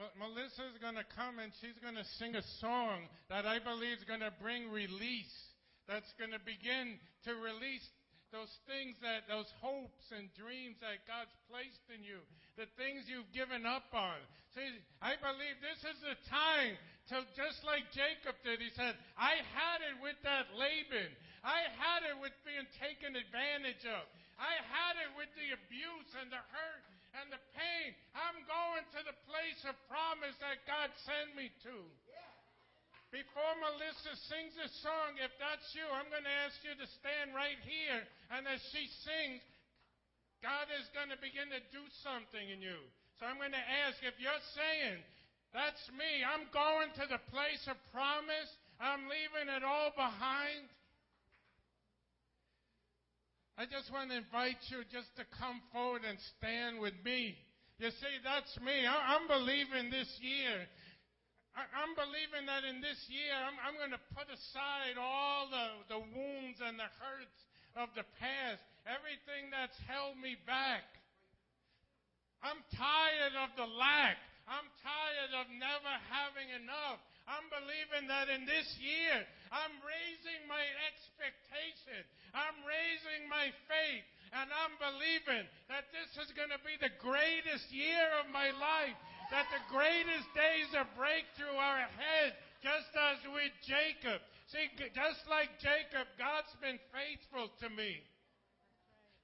M- 0.00 0.16
Melissa 0.16 0.64
is 0.72 0.80
going 0.80 0.96
to 0.96 1.04
come 1.12 1.44
and 1.44 1.52
she's 1.60 1.76
going 1.84 2.00
to 2.00 2.08
sing 2.16 2.36
a 2.36 2.44
song 2.56 3.12
that 3.28 3.44
I 3.44 3.58
believe 3.58 4.00
is 4.00 4.04
going 4.08 4.24
to 4.24 4.32
bring 4.40 4.72
release. 4.72 5.51
That's 5.88 6.12
going 6.18 6.32
to 6.32 6.42
begin 6.42 6.98
to 7.26 7.32
release 7.38 7.86
those 8.32 8.50
things 8.64 8.96
that, 9.04 9.28
those 9.28 9.50
hopes 9.60 10.08
and 10.08 10.32
dreams 10.32 10.80
that 10.80 11.04
God's 11.04 11.36
placed 11.52 11.84
in 11.92 12.00
you, 12.00 12.16
the 12.56 12.64
things 12.80 13.04
you've 13.04 13.28
given 13.36 13.68
up 13.68 13.92
on. 13.92 14.16
See, 14.56 14.64
I 15.04 15.20
believe 15.20 15.60
this 15.60 15.84
is 15.84 16.00
the 16.00 16.16
time 16.32 16.80
to, 17.12 17.28
just 17.36 17.60
like 17.60 17.92
Jacob 17.92 18.40
did, 18.40 18.64
he 18.64 18.72
said, 18.72 18.96
I 19.20 19.36
had 19.52 19.84
it 19.84 20.00
with 20.00 20.16
that 20.24 20.48
Laban. 20.56 21.12
I 21.44 21.68
had 21.76 22.08
it 22.08 22.16
with 22.24 22.32
being 22.48 22.64
taken 22.80 23.12
advantage 23.12 23.84
of. 23.84 24.04
I 24.40 24.64
had 24.64 24.96
it 24.96 25.12
with 25.12 25.28
the 25.36 25.52
abuse 25.52 26.10
and 26.16 26.32
the 26.32 26.40
hurt 26.40 26.84
and 27.20 27.28
the 27.28 27.42
pain. 27.52 27.92
I'm 28.16 28.40
going 28.48 28.84
to 28.96 29.00
the 29.04 29.18
place 29.28 29.60
of 29.68 29.76
promise 29.92 30.36
that 30.40 30.64
God 30.64 30.88
sent 31.04 31.36
me 31.36 31.52
to. 31.68 31.76
Before 33.12 33.52
Melissa 33.60 34.16
sings 34.32 34.56
this 34.56 34.72
song, 34.80 35.20
if 35.20 35.28
that's 35.36 35.68
you, 35.76 35.84
I'm 35.84 36.08
going 36.08 36.24
to 36.24 36.38
ask 36.48 36.56
you 36.64 36.72
to 36.72 36.88
stand 36.96 37.36
right 37.36 37.60
here. 37.60 38.00
And 38.32 38.48
as 38.48 38.64
she 38.72 38.88
sings, 39.04 39.44
God 40.40 40.72
is 40.80 40.88
going 40.96 41.12
to 41.12 41.20
begin 41.20 41.52
to 41.52 41.60
do 41.68 41.84
something 42.00 42.40
in 42.48 42.64
you. 42.64 42.80
So 43.20 43.28
I'm 43.28 43.36
going 43.36 43.52
to 43.52 43.68
ask 43.84 44.00
if 44.00 44.16
you're 44.16 44.44
saying, 44.56 45.04
That's 45.52 45.84
me, 45.92 46.24
I'm 46.24 46.48
going 46.56 46.88
to 46.96 47.04
the 47.04 47.20
place 47.28 47.60
of 47.68 47.76
promise, 47.92 48.48
I'm 48.80 49.04
leaving 49.04 49.52
it 49.52 49.60
all 49.60 49.92
behind. 49.92 50.72
I 53.60 53.68
just 53.68 53.92
want 53.92 54.08
to 54.08 54.24
invite 54.24 54.58
you 54.72 54.88
just 54.88 55.12
to 55.20 55.28
come 55.36 55.60
forward 55.68 56.08
and 56.08 56.16
stand 56.40 56.80
with 56.80 56.96
me. 57.04 57.36
You 57.76 57.92
see, 57.92 58.16
that's 58.24 58.56
me. 58.64 58.88
I'm 58.88 59.28
believing 59.28 59.92
this 59.92 60.08
year. 60.24 60.64
I- 61.52 61.68
I'm 61.84 61.92
believing 61.92 62.48
that 62.48 62.64
in 62.64 62.80
this 62.80 62.96
year, 63.12 63.36
I'm, 63.36 63.56
I'm 63.60 63.76
going 63.76 63.92
to 63.92 64.04
put 64.16 64.28
aside 64.32 64.96
all 64.96 65.52
the, 65.52 65.66
the 65.92 66.00
wounds 66.00 66.58
and 66.64 66.80
the 66.80 66.88
hurts 66.96 67.40
of 67.76 67.92
the 67.92 68.04
past, 68.16 68.60
everything 68.88 69.52
that's 69.52 69.76
held 69.84 70.16
me 70.16 70.36
back. 70.48 70.84
I'm 72.42 72.58
tired 72.74 73.36
of 73.38 73.54
the 73.54 73.68
lack. 73.68 74.18
I'm 74.50 74.66
tired 74.82 75.32
of 75.38 75.46
never 75.54 75.94
having 76.10 76.50
enough. 76.58 76.98
I'm 77.30 77.46
believing 77.54 78.10
that 78.10 78.26
in 78.26 78.42
this 78.48 78.66
year, 78.82 79.22
I'm 79.54 79.78
raising 79.86 80.42
my 80.50 80.64
expectation. 80.90 82.02
I'm 82.34 82.58
raising 82.66 83.30
my 83.30 83.54
faith. 83.70 84.06
And 84.32 84.48
I'm 84.48 84.74
believing 84.80 85.44
that 85.68 85.92
this 85.92 86.08
is 86.24 86.32
going 86.32 86.50
to 86.50 86.58
be 86.64 86.80
the 86.80 86.90
greatest 86.98 87.68
year 87.68 88.08
of 88.18 88.32
my 88.32 88.48
life. 88.50 88.96
That 89.32 89.48
the 89.48 89.64
greatest 89.72 90.28
days 90.36 90.76
of 90.76 90.84
breakthrough 90.92 91.56
are 91.56 91.80
ahead, 91.88 92.36
just 92.60 92.92
as 92.92 93.16
with 93.32 93.54
Jacob. 93.64 94.20
See, 94.52 94.68
just 94.92 95.24
like 95.24 95.56
Jacob, 95.56 96.04
God's 96.20 96.52
been 96.60 96.76
faithful 96.92 97.48
to 97.64 97.72
me. 97.72 98.04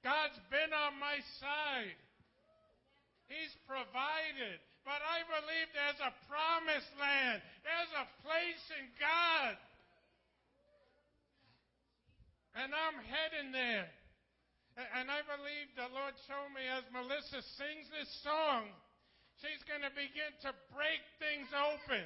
God's 0.00 0.40
been 0.48 0.72
on 0.72 0.96
my 0.96 1.20
side. 1.44 2.00
He's 3.28 3.52
provided. 3.68 4.56
But 4.88 5.04
I 5.04 5.28
believe 5.28 5.68
there's 5.76 6.00
a 6.00 6.16
promised 6.24 6.92
land. 6.96 7.44
There's 7.60 7.92
a 8.00 8.08
place 8.24 8.64
in 8.80 8.88
God. 8.96 9.60
And 12.56 12.72
I'm 12.72 12.96
heading 13.04 13.52
there. 13.52 13.92
And 14.96 15.12
I 15.12 15.20
believe 15.28 15.68
the 15.76 15.92
Lord 15.92 16.16
showed 16.24 16.48
me 16.56 16.64
as 16.64 16.88
Melissa 16.96 17.44
sings 17.60 17.92
this 17.92 18.08
song, 18.24 18.72
she's 19.42 19.62
going 19.66 19.82
to 19.86 19.92
begin 19.94 20.34
to 20.42 20.50
break 20.74 21.02
things 21.22 21.50
open. 21.54 22.02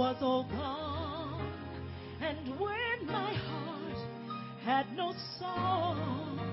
Was 0.00 0.16
all 0.22 0.44
gone, 0.44 1.52
and 2.22 2.58
when 2.58 3.06
my 3.06 3.34
heart 3.34 3.98
had 4.64 4.86
no 4.96 5.12
song. 5.38 6.49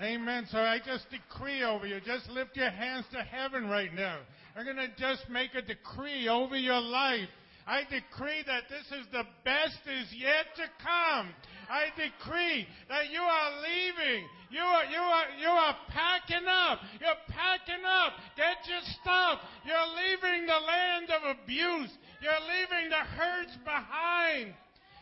Amen. 0.00 0.46
So 0.50 0.58
I 0.58 0.78
just 0.84 1.06
decree 1.10 1.62
over 1.62 1.86
you. 1.86 2.00
Just 2.04 2.28
lift 2.28 2.56
your 2.56 2.70
hands 2.70 3.06
to 3.12 3.22
heaven 3.22 3.68
right 3.68 3.92
now. 3.94 4.18
I'm 4.54 4.64
going 4.64 4.76
to 4.76 4.88
just 4.98 5.28
make 5.30 5.54
a 5.54 5.62
decree 5.62 6.28
over 6.28 6.56
your 6.56 6.80
life. 6.80 7.28
I 7.66 7.82
decree 7.82 8.44
that 8.46 8.64
this 8.68 8.86
is 9.00 9.06
the 9.10 9.24
best 9.42 9.80
is 9.88 10.06
yet 10.14 10.54
to 10.56 10.68
come. 10.84 11.34
I 11.68 11.90
decree 11.96 12.68
that 12.88 13.10
you 13.10 13.20
are 13.20 13.50
leaving. 13.58 14.28
You 14.50 14.60
are, 14.60 14.84
you 14.84 15.00
are, 15.00 15.24
you 15.40 15.48
are 15.48 15.76
packing 15.88 16.46
up. 16.46 16.78
You're 17.00 17.24
packing 17.26 17.84
up. 17.84 18.12
Get 18.36 18.68
your 18.68 18.84
stuff. 19.00 19.40
You're 19.64 19.90
leaving 19.96 20.46
the 20.46 20.60
land 20.60 21.10
of 21.10 21.36
abuse. 21.42 21.90
You're 22.20 22.44
leaving 22.46 22.90
the 22.90 23.02
hurts 23.16 23.56
behind. 23.64 24.54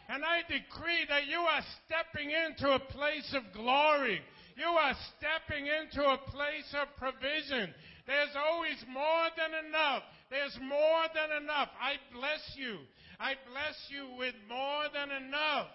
And 0.09 0.25
I 0.25 0.41
decree 0.43 1.05
that 1.09 1.27
you 1.27 1.41
are 1.41 1.63
stepping 1.85 2.31
into 2.31 2.73
a 2.73 2.79
place 2.79 3.35
of 3.35 3.43
glory. 3.53 4.21
You 4.57 4.67
are 4.67 4.95
stepping 5.19 5.67
into 5.67 6.03
a 6.03 6.19
place 6.31 6.71
of 6.79 6.87
provision. 6.97 7.75
There's 8.07 8.37
always 8.37 8.79
more 8.87 9.27
than 9.37 9.53
enough. 9.67 10.03
There's 10.31 10.57
more 10.63 11.05
than 11.15 11.43
enough. 11.43 11.69
I 11.81 11.99
bless 12.15 12.43
you. 12.55 12.79
I 13.19 13.35
bless 13.51 13.77
you 13.91 14.17
with 14.19 14.35
more 14.49 14.87
than 14.93 15.11
enough. 15.11 15.69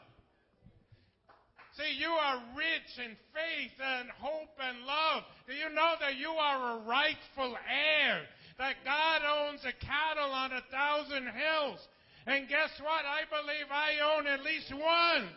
See, 1.76 1.96
you 2.00 2.10
are 2.10 2.44
rich 2.56 2.92
in 3.00 3.16
faith 3.32 3.78
and 3.80 4.10
hope 4.20 4.56
and 4.60 4.84
love. 4.84 5.24
Do 5.48 5.54
you 5.54 5.70
know 5.74 5.94
that 6.00 6.18
you 6.18 6.30
are 6.30 6.78
a 6.78 6.84
rightful 6.84 7.56
heir? 7.68 8.22
That 8.58 8.76
God 8.84 9.22
owns 9.24 9.64
the 9.64 9.72
cattle 9.72 10.32
on 10.32 10.52
a 10.52 10.64
thousand 10.72 11.32
hills. 11.32 11.80
And 12.28 12.50
guess 12.50 12.72
what? 12.82 13.06
I 13.06 13.24
believe 13.32 13.72
I 13.72 14.18
own 14.18 14.28
at 14.28 14.44
least 14.44 14.74
one. 14.74 15.30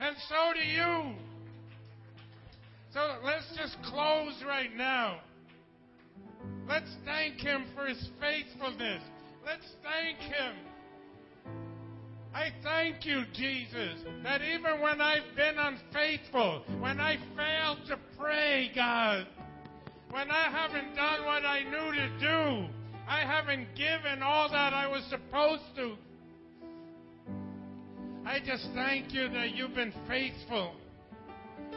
And 0.00 0.16
so 0.28 0.52
do 0.54 0.66
you. 0.66 1.29
So 2.92 3.00
let's 3.24 3.46
just 3.56 3.76
close 3.84 4.42
right 4.46 4.74
now. 4.76 5.20
Let's 6.68 6.90
thank 7.04 7.36
Him 7.36 7.66
for 7.74 7.86
His 7.86 8.08
faithfulness. 8.20 9.02
Let's 9.46 9.66
thank 9.82 10.18
Him. 10.18 10.54
I 12.34 12.50
thank 12.62 13.04
you, 13.04 13.24
Jesus, 13.32 14.04
that 14.22 14.40
even 14.42 14.80
when 14.80 15.00
I've 15.00 15.36
been 15.36 15.56
unfaithful, 15.58 16.62
when 16.78 17.00
I 17.00 17.16
failed 17.36 17.78
to 17.88 17.98
pray, 18.18 18.70
God, 18.74 19.26
when 20.10 20.30
I 20.30 20.50
haven't 20.50 20.94
done 20.94 21.24
what 21.24 21.44
I 21.44 21.62
knew 21.64 21.92
to 21.92 22.08
do, 22.20 22.72
I 23.08 23.20
haven't 23.20 23.68
given 23.76 24.22
all 24.22 24.48
that 24.50 24.72
I 24.72 24.86
was 24.86 25.04
supposed 25.10 25.62
to. 25.76 25.96
I 28.24 28.38
just 28.44 28.68
thank 28.74 29.12
you 29.12 29.28
that 29.28 29.54
you've 29.54 29.74
been 29.74 29.94
faithful. 30.06 30.74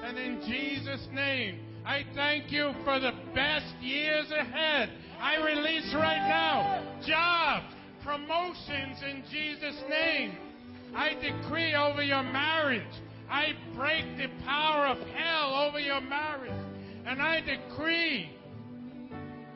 And 0.03 0.17
in 0.17 0.41
Jesus' 0.45 1.07
name, 1.13 1.59
I 1.85 2.03
thank 2.15 2.51
you 2.51 2.73
for 2.83 2.99
the 2.99 3.11
best 3.33 3.73
years 3.81 4.31
ahead. 4.31 4.89
I 5.19 5.37
release 5.37 5.93
right 5.93 6.27
now 6.27 6.99
jobs, 7.05 7.73
promotions 8.03 9.01
in 9.03 9.23
Jesus' 9.31 9.81
name. 9.89 10.37
I 10.95 11.13
decree 11.13 11.73
over 11.73 12.03
your 12.03 12.23
marriage. 12.23 12.83
I 13.29 13.53
break 13.75 14.05
the 14.17 14.27
power 14.45 14.87
of 14.87 14.97
hell 15.09 15.67
over 15.67 15.79
your 15.79 16.01
marriage. 16.01 16.51
And 17.05 17.21
I 17.21 17.41
decree, 17.41 18.29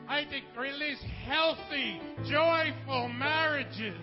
I 0.08 0.24
de- 0.24 0.60
release 0.60 1.02
healthy, 1.24 2.00
joyful 2.28 3.08
marriages. 3.08 3.96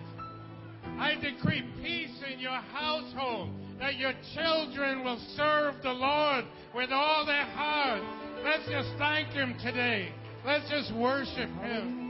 I 0.98 1.14
decree 1.14 1.62
peace 1.82 2.22
in 2.32 2.40
your 2.40 2.52
household, 2.72 3.50
that 3.78 3.96
your 3.96 4.12
children 4.34 5.04
will 5.04 5.20
serve 5.36 5.74
the 5.82 5.92
Lord 5.92 6.44
with 6.74 6.90
all 6.90 7.26
their 7.26 7.44
heart. 7.44 8.02
Let's 8.44 8.68
just 8.68 8.88
thank 8.98 9.28
Him 9.28 9.54
today. 9.62 10.12
Let's 10.44 10.68
just 10.70 10.94
worship 10.94 11.50
Him. 11.60 12.05